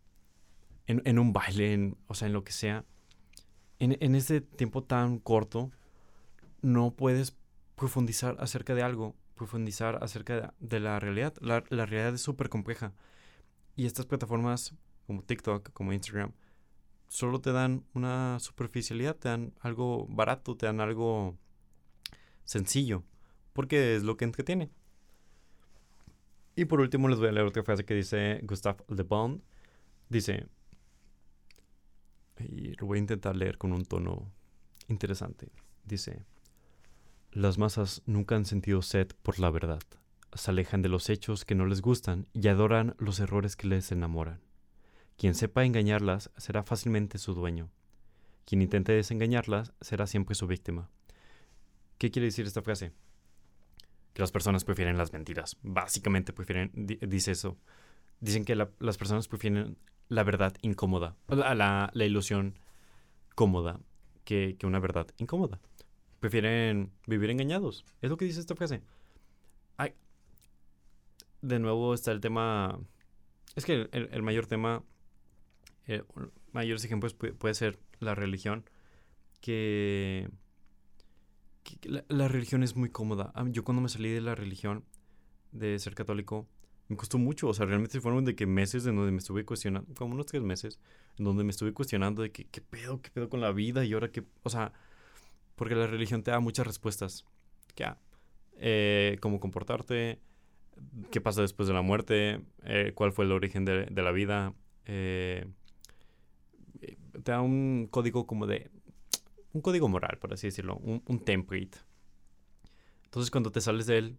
en, 0.88 1.20
un 1.20 1.34
baile, 1.34 1.96
o 2.08 2.16
sea, 2.16 2.28
en 2.28 2.34
lo 2.34 2.44
que 2.44 2.52
sea, 2.52 2.86
en, 3.80 3.98
en 4.00 4.16
ese 4.16 4.42
tiempo 4.42 4.84
tan 4.84 5.20
corto, 5.20 5.72
no 6.62 6.92
puedes 6.92 7.36
profundizar 7.76 8.36
acerca 8.40 8.76
de 8.76 8.84
algo, 8.84 9.16
profundizar 9.42 9.98
acerca 10.04 10.54
de, 10.60 10.80
la 10.80 11.00
realidad. 11.00 11.34
La, 11.42 11.62
realidad 11.62 12.14
es 12.14 12.22
súper 12.22 12.48
compleja. 12.48 12.94
Y 13.76 13.88
estas 13.88 14.06
plataformas 14.06 14.76
como 15.08 15.24
TikTok, 15.24 15.72
como 15.74 15.94
Instagram, 15.94 16.34
solo 17.08 17.42
te 17.42 17.52
dan 17.52 17.84
una 17.96 18.40
superficialidad, 18.40 19.16
te 19.16 19.30
dan 19.30 19.56
algo 19.62 20.06
barato, 20.08 20.56
te 20.56 20.68
dan 20.68 20.80
algo 20.80 21.40
sencillo, 22.44 23.04
porque 23.54 23.96
es 23.96 24.04
lo 24.04 24.16
que 24.16 24.26
entretiene. 24.26 24.70
Y 26.56 26.66
por 26.66 26.80
último 26.80 27.08
les 27.08 27.18
voy 27.18 27.30
a 27.30 27.32
leer 27.32 27.48
otra 27.48 27.64
frase 27.64 27.84
que 27.84 27.96
dice 27.96 28.42
Gustave 28.44 28.84
Le 28.90 29.02
Bon. 29.02 29.44
Dice, 30.08 30.46
y 32.38 32.76
lo 32.76 32.86
voy 32.86 33.00
a 33.00 33.02
intentar 33.02 33.36
leer 33.36 33.58
con 33.58 33.74
un 33.74 33.86
tono 33.86 34.32
interesante. 34.88 35.52
Dice, 35.84 36.28
las 37.32 37.58
masas 37.58 38.02
nunca 38.06 38.36
han 38.36 38.46
sentido 38.46 38.82
sed 38.82 39.08
por 39.22 39.40
la 39.40 39.50
verdad. 39.50 39.82
Se 40.34 40.52
alejan 40.52 40.82
de 40.82 40.90
los 40.90 41.10
hechos 41.10 41.46
que 41.46 41.56
no 41.56 41.66
les 41.66 41.82
gustan 41.82 42.28
y 42.34 42.48
adoran 42.48 42.96
los 42.98 43.20
errores 43.20 43.56
que 43.56 43.68
les 43.68 43.92
enamoran. 43.92 44.42
Quien 45.18 45.36
sepa 45.36 45.66
engañarlas 45.66 46.32
será 46.38 46.64
fácilmente 46.64 47.18
su 47.18 47.34
dueño. 47.34 47.70
Quien 48.46 48.62
intente 48.62 48.92
desengañarlas 48.92 49.74
será 49.82 50.08
siempre 50.08 50.36
su 50.36 50.48
víctima. 50.48 50.90
¿Qué 51.98 52.12
quiere 52.12 52.26
decir 52.26 52.46
esta 52.46 52.62
frase? 52.62 52.92
Que 54.14 54.22
las 54.22 54.32
personas 54.32 54.66
prefieren 54.66 54.98
las 54.98 55.14
mentiras. 55.14 55.58
Básicamente 55.62 56.34
prefieren, 56.34 56.72
dice 56.74 57.32
eso. 57.32 57.58
Dicen 58.20 58.46
que 58.46 58.56
las 58.56 58.98
personas 58.98 59.28
prefieren 59.28 59.78
la 60.10 60.24
verdad 60.24 60.54
incómoda, 60.62 61.16
la, 61.28 61.90
la, 61.94 62.06
ilusión 62.06 62.60
cómoda 63.36 63.80
que, 64.26 64.58
una 64.64 64.80
verdad 64.80 65.08
incómoda. 65.18 65.60
Prefieren 66.22 66.92
vivir 67.08 67.32
engañados. 67.32 67.84
Es 68.02 68.10
lo 68.10 68.16
que 68.16 68.26
dice 68.26 68.40
esta 68.40 68.56
frase. 68.56 68.82
Ay, 69.76 69.94
de 71.42 71.60
nuevo 71.60 71.94
está 71.94 72.12
el 72.12 72.22
tema. 72.22 72.80
Es 73.56 73.66
que 73.66 73.90
el, 73.92 74.22
mayor 74.22 74.46
tema, 74.46 74.84
eh, 75.88 76.04
mayores 76.54 76.86
ejemplos 76.86 77.14
puede, 77.14 77.54
ser 77.56 77.80
la 78.00 78.16
religión. 78.16 78.64
Que, 79.42 80.30
la, 81.82 82.06
la, 82.08 82.28
religión 82.28 82.62
es 82.62 82.76
muy 82.76 82.90
cómoda. 82.90 83.34
Yo 83.48 83.64
cuando 83.64 83.82
me 83.82 83.90
salí 83.90 84.12
de 84.12 84.22
la 84.22 84.36
religión, 84.36 84.86
de 85.52 85.80
ser 85.80 85.96
católico, 85.96 86.48
me 86.88 86.98
costó 86.98 87.18
mucho, 87.18 87.48
o 87.48 87.54
sea, 87.56 87.66
realmente 87.66 88.00
fueron 88.00 88.26
de 88.26 88.36
que 88.36 88.46
meses 88.46 88.86
en 88.86 88.96
donde 88.96 89.12
me 89.12 89.18
estuve 89.18 89.44
cuestionando, 89.44 89.92
como 89.96 90.14
unos 90.14 90.28
tres 90.28 90.44
meses, 90.44 90.80
en 91.18 91.26
donde 91.26 91.44
me 91.44 91.52
estuve 91.52 91.74
cuestionando 91.74 92.22
de 92.22 92.32
que, 92.32 92.46
qué 92.46 92.62
pedo, 92.62 93.02
qué 93.02 93.10
pedo 93.10 93.28
con 93.28 93.42
la 93.42 93.52
vida 93.52 93.84
y 93.86 93.94
ahora 93.94 94.12
que, 94.12 94.24
o 94.44 94.50
sea, 94.50 94.74
porque 95.62 95.76
la 95.76 95.86
religión 95.86 96.24
te 96.24 96.32
da 96.32 96.40
muchas 96.40 96.66
respuestas. 96.66 97.24
¿Qué? 97.76 97.86
Eh, 98.58 99.20
cómo 99.22 99.40
comportarte, 99.40 100.20
qué 101.12 101.22
pasa 101.22 101.44
después 101.44 101.68
de 101.68 101.76
la 101.76 101.84
muerte, 101.84 102.42
eh, 102.64 102.94
cuál 102.96 103.12
fue 103.12 103.26
el 103.26 103.32
origen 103.32 103.64
de, 103.64 103.86
la 103.92 104.12
vida. 104.12 104.56
Eh, 104.86 105.46
te 107.12 107.32
da 107.32 107.42
un 107.42 107.88
código 107.92 108.26
como 108.26 108.48
de, 108.48 108.72
un 109.54 109.62
código 109.62 109.88
moral, 109.88 110.18
por 110.18 110.34
así 110.34 110.48
decirlo, 110.48 110.78
un, 110.78 111.04
un 111.06 111.20
template. 111.20 111.78
Entonces 113.04 113.30
cuando 113.30 113.52
te 113.52 113.62
sales 113.62 113.86
de 113.86 114.00
él, 114.00 114.18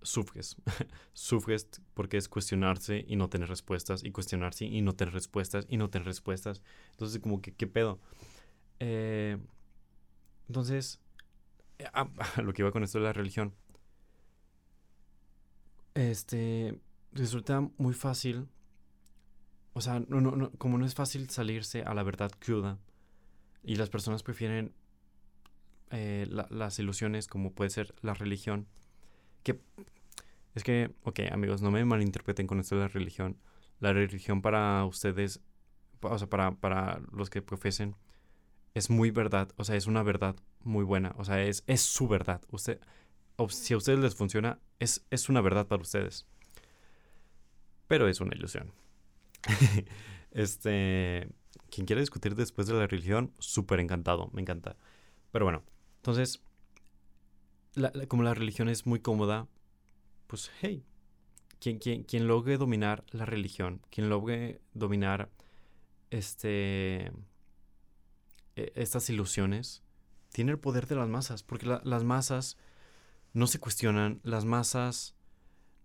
sufres. 0.00 0.54
sufres 1.12 1.66
porque 1.92 2.18
es 2.18 2.28
cuestionarse 2.28 3.04
y 3.04 3.16
no 3.16 3.28
tener 3.28 3.48
respuestas, 3.48 4.04
y 4.04 4.12
cuestionarse 4.12 4.64
y 4.64 4.80
no 4.80 4.92
tener 4.94 5.12
respuestas, 5.12 5.66
y 5.68 5.76
no 5.76 5.90
tener 5.90 6.06
respuestas. 6.06 6.62
Entonces, 6.92 7.18
como 7.20 7.42
que, 7.42 7.52
¿qué 7.52 7.66
pedo? 7.66 7.98
Eh, 8.78 9.36
entonces, 10.50 10.98
eh, 11.78 11.84
ah, 11.94 12.08
lo 12.42 12.52
que 12.52 12.62
iba 12.62 12.72
con 12.72 12.82
esto 12.82 12.98
de 12.98 13.04
la 13.04 13.12
religión. 13.12 13.54
Este, 15.94 16.76
resulta 17.12 17.60
muy 17.78 17.94
fácil. 17.94 18.48
O 19.74 19.80
sea, 19.80 20.00
no, 20.08 20.20
no, 20.20 20.50
como 20.58 20.76
no 20.76 20.84
es 20.84 20.96
fácil 20.96 21.30
salirse 21.30 21.82
a 21.84 21.94
la 21.94 22.02
verdad 22.02 22.32
cruda, 22.40 22.80
y 23.62 23.76
las 23.76 23.90
personas 23.90 24.24
prefieren 24.24 24.74
eh, 25.90 26.26
las 26.28 26.80
ilusiones, 26.80 27.28
como 27.28 27.52
puede 27.52 27.70
ser 27.70 27.94
la 28.02 28.14
religión, 28.14 28.66
que 29.44 29.60
es 30.56 30.64
que, 30.64 30.92
ok, 31.04 31.20
amigos, 31.30 31.62
no 31.62 31.70
me 31.70 31.84
malinterpreten 31.84 32.48
con 32.48 32.58
esto 32.58 32.74
de 32.74 32.80
la 32.82 32.88
religión. 32.88 33.36
La 33.78 33.92
religión 33.92 34.42
para 34.42 34.84
ustedes, 34.84 35.40
o 36.00 36.18
sea, 36.18 36.28
para, 36.28 36.56
para 36.56 37.00
los 37.12 37.30
que 37.30 37.40
profesen, 37.40 37.94
es 38.74 38.90
muy 38.90 39.10
verdad, 39.10 39.50
o 39.56 39.64
sea, 39.64 39.76
es 39.76 39.86
una 39.86 40.02
verdad 40.02 40.36
muy 40.62 40.84
buena, 40.84 41.14
o 41.18 41.24
sea, 41.24 41.42
es, 41.42 41.64
es 41.66 41.80
su 41.80 42.08
verdad. 42.08 42.42
Usted, 42.50 42.80
si 43.48 43.74
a 43.74 43.76
ustedes 43.76 43.98
les 43.98 44.14
funciona, 44.14 44.58
es, 44.78 45.04
es 45.10 45.28
una 45.28 45.40
verdad 45.40 45.66
para 45.66 45.82
ustedes. 45.82 46.26
Pero 47.88 48.08
es 48.08 48.20
una 48.20 48.36
ilusión. 48.36 48.72
este, 50.30 51.28
quien 51.70 51.86
quiera 51.86 52.00
discutir 52.00 52.34
después 52.34 52.66
de 52.68 52.74
la 52.74 52.86
religión, 52.86 53.32
súper 53.38 53.80
encantado, 53.80 54.30
me 54.32 54.42
encanta. 54.42 54.76
Pero 55.32 55.44
bueno, 55.44 55.62
entonces, 55.96 56.42
como 58.08 58.22
la 58.22 58.34
religión 58.34 58.68
es 58.68 58.86
muy 58.86 59.00
cómoda, 59.00 59.48
pues 60.26 60.50
hey, 60.60 60.84
quien, 61.60 62.26
logre 62.26 62.56
dominar 62.56 63.04
la 63.10 63.26
religión, 63.26 63.80
quien 63.90 64.08
logre 64.08 64.60
dominar 64.74 65.30
este, 66.10 67.12
e, 68.56 68.72
estas 68.74 69.08
ilusiones, 69.10 69.82
tiene 70.32 70.52
el 70.52 70.58
poder 70.58 70.86
de 70.86 70.96
las 70.96 71.08
masas, 71.08 71.42
porque 71.42 71.66
las 71.66 72.04
masas 72.04 72.56
no 73.32 73.46
se 73.46 73.58
cuestionan, 73.58 74.20
las 74.22 74.44
masas 74.44 75.16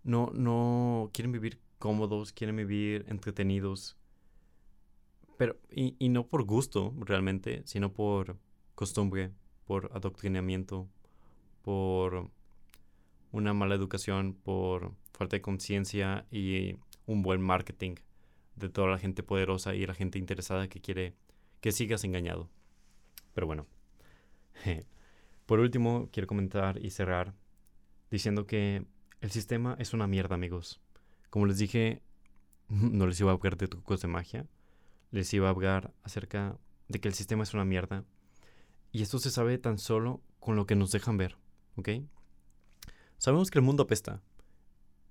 no, 0.04 0.30
no 0.34 1.10
quieren 1.12 1.32
vivir 1.32 1.60
cómodos, 1.78 2.32
quieren 2.32 2.56
vivir 2.56 3.04
entretenidos, 3.08 3.96
pero, 5.36 5.56
y, 5.70 5.96
y 5.98 6.08
no 6.08 6.26
por 6.26 6.44
gusto 6.44 6.94
realmente, 6.98 7.62
sino 7.66 7.92
por 7.92 8.38
costumbre, 8.74 9.32
por 9.66 9.90
adoctrinamiento, 9.94 10.88
por 11.62 12.30
una 13.32 13.52
mala 13.52 13.74
educación, 13.74 14.34
por 14.34 14.94
falta 15.12 15.36
de 15.36 15.42
conciencia 15.42 16.26
y 16.30 16.76
un 17.06 17.22
buen 17.22 17.40
marketing 17.40 17.96
de 18.54 18.68
toda 18.68 18.88
la 18.88 18.98
gente 18.98 19.22
poderosa 19.22 19.74
y 19.74 19.86
la 19.86 19.94
gente 19.94 20.18
interesada 20.18 20.68
que 20.68 20.80
quiere 20.80 21.14
que 21.60 21.72
sigas 21.72 22.04
engañado. 22.04 22.48
Pero 23.36 23.46
bueno. 23.46 23.66
Por 25.46 25.60
último, 25.60 26.08
quiero 26.10 26.26
comentar 26.26 26.82
y 26.82 26.88
cerrar 26.88 27.34
diciendo 28.10 28.46
que 28.46 28.86
el 29.20 29.30
sistema 29.30 29.76
es 29.78 29.92
una 29.92 30.06
mierda, 30.06 30.34
amigos. 30.34 30.80
Como 31.28 31.44
les 31.44 31.58
dije, 31.58 32.00
no 32.70 33.06
les 33.06 33.20
iba 33.20 33.30
a 33.30 33.34
hablar 33.34 33.58
de 33.58 33.68
trucos 33.68 34.00
de 34.00 34.08
magia. 34.08 34.46
Les 35.10 35.34
iba 35.34 35.48
a 35.48 35.50
hablar 35.50 35.92
acerca 36.02 36.56
de 36.88 36.98
que 36.98 37.08
el 37.08 37.14
sistema 37.14 37.42
es 37.42 37.52
una 37.52 37.66
mierda. 37.66 38.04
Y 38.90 39.02
esto 39.02 39.18
se 39.18 39.30
sabe 39.30 39.58
tan 39.58 39.76
solo 39.76 40.22
con 40.40 40.56
lo 40.56 40.64
que 40.64 40.74
nos 40.74 40.90
dejan 40.90 41.18
ver. 41.18 41.36
¿ok? 41.76 41.90
Sabemos 43.18 43.50
que 43.50 43.58
el 43.58 43.66
mundo 43.66 43.82
apesta. 43.82 44.22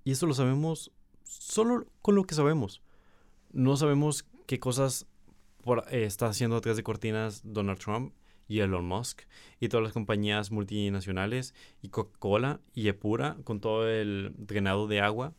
Y 0.02 0.10
eso 0.10 0.26
lo 0.26 0.34
sabemos 0.34 0.90
solo 1.22 1.86
con 2.02 2.16
lo 2.16 2.24
que 2.24 2.34
sabemos. 2.34 2.82
No 3.52 3.76
sabemos 3.76 4.26
qué 4.46 4.58
cosas 4.58 5.06
eh, 5.90 6.04
está 6.04 6.26
haciendo 6.26 6.56
atrás 6.56 6.76
de 6.76 6.82
cortinas 6.82 7.42
Donald 7.44 7.78
Trump 7.78 8.12
y 8.48 8.60
Elon 8.60 8.86
Musk 8.86 9.22
y 9.60 9.68
todas 9.68 9.84
las 9.84 9.92
compañías 9.92 10.50
multinacionales 10.50 11.54
y 11.82 11.88
Coca-Cola 11.88 12.60
y 12.74 12.88
Epura 12.88 13.36
con 13.44 13.60
todo 13.60 13.88
el 13.88 14.32
drenado 14.36 14.86
de 14.86 15.00
agua. 15.00 15.34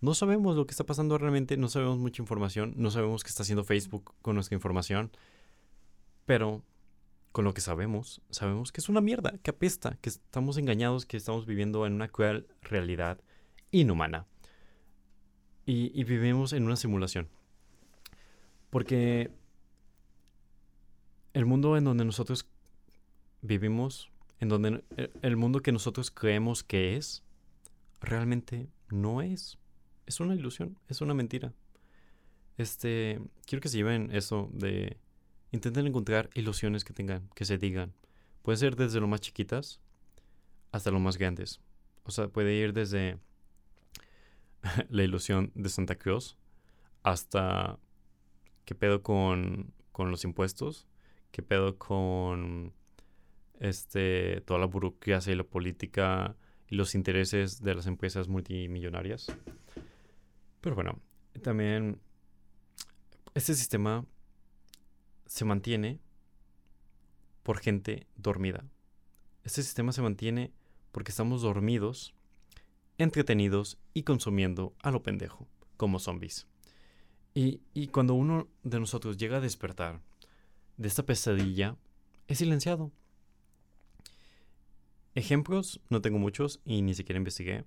No 0.00 0.14
sabemos 0.14 0.56
lo 0.56 0.66
que 0.66 0.72
está 0.72 0.84
pasando 0.84 1.18
realmente, 1.18 1.56
no 1.56 1.68
sabemos 1.68 1.98
mucha 1.98 2.22
información, 2.22 2.74
no 2.76 2.90
sabemos 2.90 3.24
qué 3.24 3.28
está 3.28 3.42
haciendo 3.42 3.64
Facebook 3.64 4.14
con 4.22 4.34
nuestra 4.34 4.54
información, 4.54 5.10
pero 6.26 6.62
con 7.32 7.44
lo 7.44 7.54
que 7.54 7.60
sabemos, 7.60 8.22
sabemos 8.30 8.72
que 8.72 8.80
es 8.80 8.88
una 8.88 9.00
mierda, 9.00 9.34
que 9.42 9.50
apesta, 9.50 9.98
que 10.00 10.08
estamos 10.08 10.56
engañados, 10.56 11.06
que 11.06 11.16
estamos 11.16 11.44
viviendo 11.46 11.86
en 11.86 11.92
una 11.92 12.08
cruel 12.08 12.46
realidad 12.62 13.20
inhumana. 13.70 14.26
Y, 15.66 15.98
y 15.98 16.04
vivimos 16.04 16.52
en 16.52 16.64
una 16.64 16.76
simulación. 16.76 17.28
Porque 18.70 19.30
el 21.36 21.44
mundo 21.44 21.76
en 21.76 21.84
donde 21.84 22.06
nosotros 22.06 22.46
vivimos, 23.42 24.10
en 24.40 24.48
donde 24.48 24.82
el 25.20 25.36
mundo 25.36 25.60
que 25.60 25.70
nosotros 25.70 26.10
creemos 26.10 26.64
que 26.64 26.96
es, 26.96 27.22
realmente 28.00 28.70
no 28.88 29.20
es. 29.20 29.58
Es 30.06 30.18
una 30.18 30.34
ilusión, 30.34 30.78
es 30.88 31.02
una 31.02 31.12
mentira. 31.12 31.52
Este, 32.56 33.20
quiero 33.44 33.60
que 33.60 33.68
se 33.68 33.76
lleven 33.76 34.08
eso 34.14 34.48
de 34.54 34.96
intenten 35.52 35.86
encontrar 35.86 36.30
ilusiones 36.32 36.84
que 36.84 36.94
tengan, 36.94 37.28
que 37.34 37.44
se 37.44 37.58
digan. 37.58 37.92
Puede 38.40 38.56
ser 38.56 38.74
desde 38.74 38.98
lo 38.98 39.06
más 39.06 39.20
chiquitas 39.20 39.82
hasta 40.72 40.90
lo 40.90 41.00
más 41.00 41.18
grandes. 41.18 41.60
O 42.04 42.12
sea, 42.12 42.28
puede 42.28 42.54
ir 42.54 42.72
desde 42.72 43.18
la 44.88 45.02
ilusión 45.02 45.52
de 45.54 45.68
Santa 45.68 45.96
Cruz 45.96 46.38
hasta 47.02 47.78
qué 48.64 48.74
pedo 48.74 49.02
con, 49.02 49.74
con 49.92 50.10
los 50.10 50.24
impuestos, 50.24 50.86
qué 51.36 51.42
pedo 51.42 51.76
con 51.76 52.72
este 53.60 54.40
toda 54.46 54.58
la 54.58 54.64
burocracia 54.64 55.34
y 55.34 55.36
la 55.36 55.44
política 55.44 56.34
y 56.66 56.76
los 56.76 56.94
intereses 56.94 57.62
de 57.62 57.74
las 57.74 57.86
empresas 57.86 58.26
multimillonarias. 58.26 59.26
Pero 60.62 60.74
bueno, 60.74 60.98
también 61.42 62.00
este 63.34 63.54
sistema 63.54 64.06
se 65.26 65.44
mantiene 65.44 66.00
por 67.42 67.58
gente 67.58 68.06
dormida. 68.16 68.64
Este 69.44 69.62
sistema 69.62 69.92
se 69.92 70.00
mantiene 70.00 70.54
porque 70.90 71.10
estamos 71.10 71.42
dormidos, 71.42 72.14
entretenidos 72.96 73.76
y 73.92 74.04
consumiendo 74.04 74.74
a 74.82 74.90
lo 74.90 75.02
pendejo, 75.02 75.46
como 75.76 75.98
zombies. 75.98 76.46
Y, 77.34 77.60
y 77.74 77.88
cuando 77.88 78.14
uno 78.14 78.48
de 78.62 78.80
nosotros 78.80 79.18
llega 79.18 79.36
a 79.36 79.42
despertar 79.42 80.00
de 80.76 80.88
esta 80.88 81.04
pesadilla, 81.04 81.76
es 82.28 82.38
silenciado. 82.38 82.92
Ejemplos 85.14 85.80
no 85.88 86.02
tengo 86.02 86.18
muchos 86.18 86.60
y 86.64 86.82
ni 86.82 86.94
siquiera 86.94 87.18
investigué. 87.18 87.64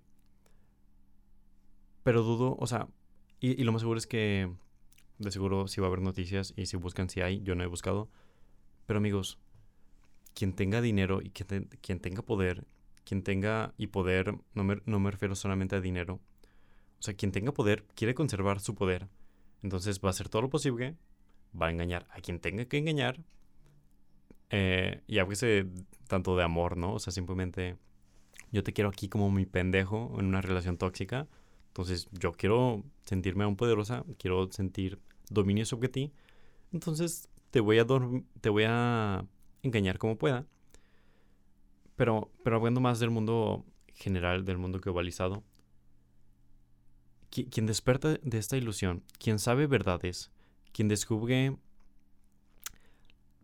Pero 2.03 2.23
dudo, 2.23 2.55
o 2.59 2.67
sea, 2.67 2.87
y, 3.39 3.63
lo 3.63 3.71
más 3.71 3.81
seguro 3.81 3.97
es 3.97 4.07
que 4.07 4.51
de 5.17 5.31
seguro 5.31 5.67
sí 5.67 5.81
va 5.81 5.87
a 5.87 5.89
haber 5.89 6.01
noticias 6.01 6.53
y 6.55 6.67
si 6.67 6.77
buscan 6.77 7.09
si 7.09 7.21
hay, 7.21 7.41
yo 7.41 7.55
no 7.55 7.63
he 7.63 7.67
buscado. 7.67 8.09
Pero 8.85 8.97
amigos, 8.97 9.39
quien 10.33 10.53
tenga 10.53 10.81
dinero 10.81 11.21
y 11.21 11.31
quien, 11.31 11.69
quien 11.81 11.99
tenga 11.99 12.21
poder, 12.21 12.65
quien 13.03 13.23
tenga 13.23 13.73
y 13.77 13.87
poder, 13.87 14.37
no 14.53 14.63
me, 14.63 14.81
no 14.85 14.99
me 14.99 15.11
refiero 15.11 15.35
solamente 15.35 15.75
a 15.75 15.81
dinero. 15.81 16.19
O 16.99 17.01
sea, 17.01 17.15
quien 17.15 17.31
tenga 17.31 17.51
poder 17.51 17.85
quiere 17.95 18.13
conservar 18.13 18.59
su 18.59 18.75
poder. 18.75 19.07
Entonces 19.63 19.99
va 19.99 20.09
a 20.09 20.11
hacer 20.11 20.29
todo 20.29 20.43
lo 20.43 20.49
posible, 20.49 20.95
va 21.59 21.67
a 21.67 21.71
engañar 21.71 22.07
a 22.12 22.21
quien 22.21 22.39
tenga 22.39 22.65
que 22.65 22.77
engañar 22.77 23.19
eh, 24.49 25.01
y 25.07 25.19
veces 25.23 25.65
tanto 26.07 26.35
de 26.35 26.43
amor, 26.43 26.77
¿no? 26.77 26.93
O 26.93 26.99
sea, 26.99 27.13
simplemente 27.13 27.77
yo 28.51 28.63
te 28.63 28.73
quiero 28.73 28.89
aquí 28.89 29.09
como 29.09 29.29
mi 29.31 29.45
pendejo 29.45 30.15
en 30.19 30.25
una 30.25 30.41
relación 30.41 30.77
tóxica. 30.77 31.27
Entonces 31.67 32.07
yo 32.12 32.33
quiero 32.33 32.83
sentirme 33.05 33.43
aún 33.43 33.55
poderosa, 33.55 34.03
quiero 34.17 34.51
sentir 34.51 34.99
dominio 35.29 35.65
sobre 35.65 35.89
ti. 35.89 36.12
Entonces 36.73 37.29
te 37.51 37.59
voy 37.59 37.79
a, 37.79 37.85
te 38.41 38.49
voy 38.49 38.63
a 38.67 39.25
engañar 39.62 39.97
como 39.97 40.17
pueda. 40.17 40.45
Pero, 41.95 42.31
pero 42.43 42.55
hablando 42.55 42.81
más 42.81 42.99
del 42.99 43.12
mundo 43.12 43.65
general, 43.93 44.45
del 44.45 44.57
mundo 44.57 44.79
globalizado, 44.79 45.43
quien 47.29 47.65
desperta 47.65 48.17
de 48.21 48.38
esta 48.38 48.57
ilusión, 48.57 49.03
quien 49.19 49.38
sabe 49.38 49.67
verdades, 49.67 50.31
quien 50.71 50.88
descubre 50.88 51.58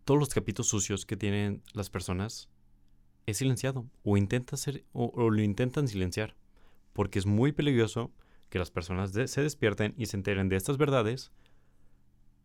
todos 0.03 0.19
los 0.19 0.29
capítulos 0.29 0.67
sucios 0.67 1.05
que 1.05 1.17
tienen 1.17 1.63
las 1.73 1.89
personas 1.89 2.49
es 3.25 3.37
silenciado 3.37 3.85
o 4.03 4.17
intenta 4.17 4.55
ser 4.57 4.85
o, 4.93 5.29
lo 5.29 5.41
intentan 5.41 5.87
silenciar 5.87 6.35
porque 6.93 7.19
es 7.19 7.25
muy 7.25 7.51
peligroso 7.51 8.11
que 8.49 8.59
las 8.59 8.71
personas 8.71 9.11
se 9.11 9.41
despierten 9.41 9.93
y 9.97 10.05
se 10.05 10.17
enteren 10.17 10.49
de 10.49 10.55
estas 10.55 10.77
verdades 10.77 11.31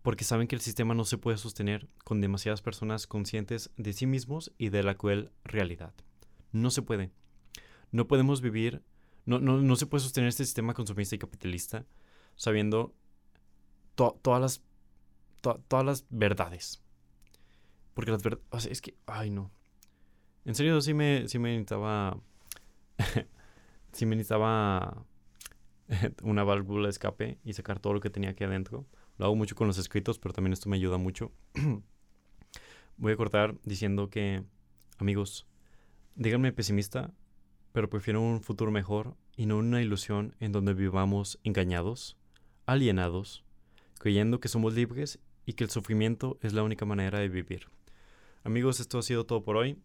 porque 0.02 0.24
saben 0.24 0.48
que 0.48 0.56
el 0.56 0.62
sistema 0.62 0.94
no 0.94 1.04
se 1.04 1.18
puede 1.18 1.36
sostener 1.36 1.88
con 2.04 2.20
demasiadas 2.20 2.62
personas 2.62 3.06
conscientes 3.06 3.70
de 3.76 3.92
sí 3.92 4.06
mismos 4.06 4.52
y 4.56 4.70
de 4.70 4.82
la 4.82 4.94
cruel 4.94 5.30
realidad. 5.44 5.94
No 6.52 6.70
se 6.70 6.82
puede. 6.82 7.10
No 7.92 8.08
podemos 8.08 8.40
vivir, 8.40 8.82
no, 9.26 9.38
no, 9.40 9.76
se 9.76 9.86
puede 9.86 10.02
sostener 10.02 10.28
este 10.28 10.44
sistema 10.44 10.74
consumista 10.74 11.14
y 11.14 11.18
capitalista 11.18 11.86
sabiendo 12.36 12.94
todas, 13.94 14.40
las, 14.40 14.62
todas 15.40 15.84
las 15.84 16.06
verdades. 16.10 16.82
Porque 17.94 18.10
las 18.10 18.22
verdades. 18.22 18.46
O 18.50 18.60
sea, 18.60 18.72
es 18.72 18.80
que. 18.80 18.94
Ay, 19.06 19.30
no. 19.30 19.50
En 20.44 20.54
serio, 20.54 20.80
sí 20.80 20.94
me, 20.94 21.28
sí 21.28 21.38
me 21.38 21.50
necesitaba. 21.50 22.18
sí 23.92 24.06
me 24.06 24.16
necesitaba. 24.16 25.04
una 26.22 26.44
válvula 26.44 26.86
de 26.86 26.90
escape 26.90 27.38
y 27.44 27.52
sacar 27.52 27.78
todo 27.80 27.94
lo 27.94 28.00
que 28.00 28.10
tenía 28.10 28.30
aquí 28.30 28.44
adentro. 28.44 28.86
Lo 29.18 29.26
hago 29.26 29.36
mucho 29.36 29.54
con 29.54 29.66
los 29.66 29.78
escritos, 29.78 30.18
pero 30.18 30.32
también 30.32 30.52
esto 30.52 30.68
me 30.68 30.76
ayuda 30.76 30.98
mucho. 30.98 31.32
Voy 32.96 33.12
a 33.12 33.16
cortar 33.16 33.56
diciendo 33.64 34.10
que, 34.10 34.44
amigos, 34.98 35.46
díganme 36.14 36.52
pesimista, 36.52 37.12
pero 37.72 37.88
prefiero 37.88 38.20
un 38.20 38.42
futuro 38.42 38.70
mejor 38.70 39.16
y 39.36 39.46
no 39.46 39.58
una 39.58 39.80
ilusión 39.82 40.34
en 40.40 40.52
donde 40.52 40.74
vivamos 40.74 41.38
engañados, 41.44 42.16
alienados, 42.66 43.44
creyendo 43.98 44.40
que 44.40 44.48
somos 44.48 44.74
libres 44.74 45.18
y 45.50 45.54
que 45.54 45.64
el 45.64 45.70
sufrimiento 45.70 46.38
es 46.42 46.52
la 46.52 46.62
única 46.62 46.84
manera 46.84 47.18
de 47.18 47.28
vivir. 47.28 47.66
Amigos, 48.44 48.78
esto 48.78 49.00
ha 49.00 49.02
sido 49.02 49.26
todo 49.26 49.42
por 49.42 49.56
hoy. 49.56 49.76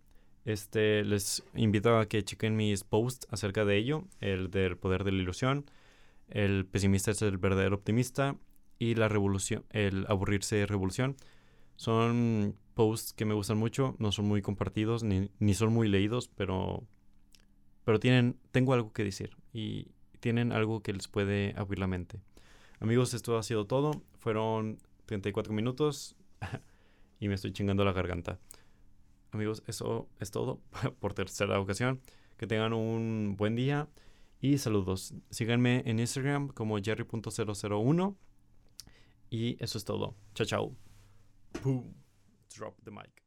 Este, 0.45 1.03
les 1.03 1.43
invito 1.55 1.97
a 1.97 2.07
que 2.07 2.23
chequen 2.23 2.55
mis 2.55 2.83
posts 2.83 3.25
acerca 3.31 3.65
de 3.65 3.75
ello, 3.75 4.03
el 4.21 4.51
del 4.51 4.77
poder 4.77 5.03
de 5.03 5.11
la 5.11 5.23
ilusión, 5.23 5.65
el 6.29 6.67
pesimista 6.67 7.09
es 7.09 7.23
el 7.23 7.39
verdadero 7.39 7.77
optimista 7.77 8.37
y 8.77 8.93
la 8.93 9.07
revolución, 9.09 9.65
el 9.71 10.05
aburrirse 10.07 10.67
revolución. 10.67 11.15
Son 11.77 12.55
posts 12.75 13.13
que 13.13 13.25
me 13.25 13.33
gustan 13.33 13.57
mucho, 13.57 13.95
no 13.97 14.11
son 14.11 14.25
muy 14.25 14.43
compartidos 14.43 15.03
ni, 15.03 15.31
ni 15.39 15.55
son 15.55 15.73
muy 15.73 15.87
leídos, 15.87 16.27
pero, 16.27 16.83
pero 17.85 17.99
tienen, 17.99 18.37
tengo 18.51 18.75
algo 18.75 18.93
que 18.93 19.03
decir 19.03 19.35
y 19.51 19.87
tienen 20.19 20.51
algo 20.51 20.81
que 20.81 20.93
les 20.93 21.07
puede 21.07 21.55
abrir 21.57 21.79
la 21.79 21.87
mente. 21.87 22.19
Amigos, 22.79 23.15
esto 23.15 23.35
ha 23.39 23.41
sido 23.41 23.65
todo. 23.65 24.03
Fueron 24.19 24.77
34 25.05 25.53
minutos. 25.53 26.15
y 27.19 27.27
me 27.27 27.35
estoy 27.35 27.53
chingando 27.53 27.83
la 27.83 27.93
garganta. 27.93 28.39
Amigos, 29.31 29.63
eso 29.67 30.07
es 30.19 30.31
todo 30.31 30.61
por 30.99 31.13
tercera 31.13 31.59
ocasión. 31.59 32.01
Que 32.37 32.47
tengan 32.47 32.73
un 32.73 33.35
buen 33.37 33.55
día 33.55 33.87
y 34.41 34.57
saludos. 34.57 35.13
Síganme 35.29 35.83
en 35.85 35.99
Instagram 35.99 36.49
como 36.49 36.77
jerry.001 36.77 38.15
y 39.29 39.57
eso 39.63 39.77
es 39.77 39.85
todo. 39.85 40.15
Chao, 40.33 40.45
chao. 40.45 40.75
Boom. 41.63 41.93
Drop 42.55 42.75
the 42.83 42.91
mic. 42.91 43.24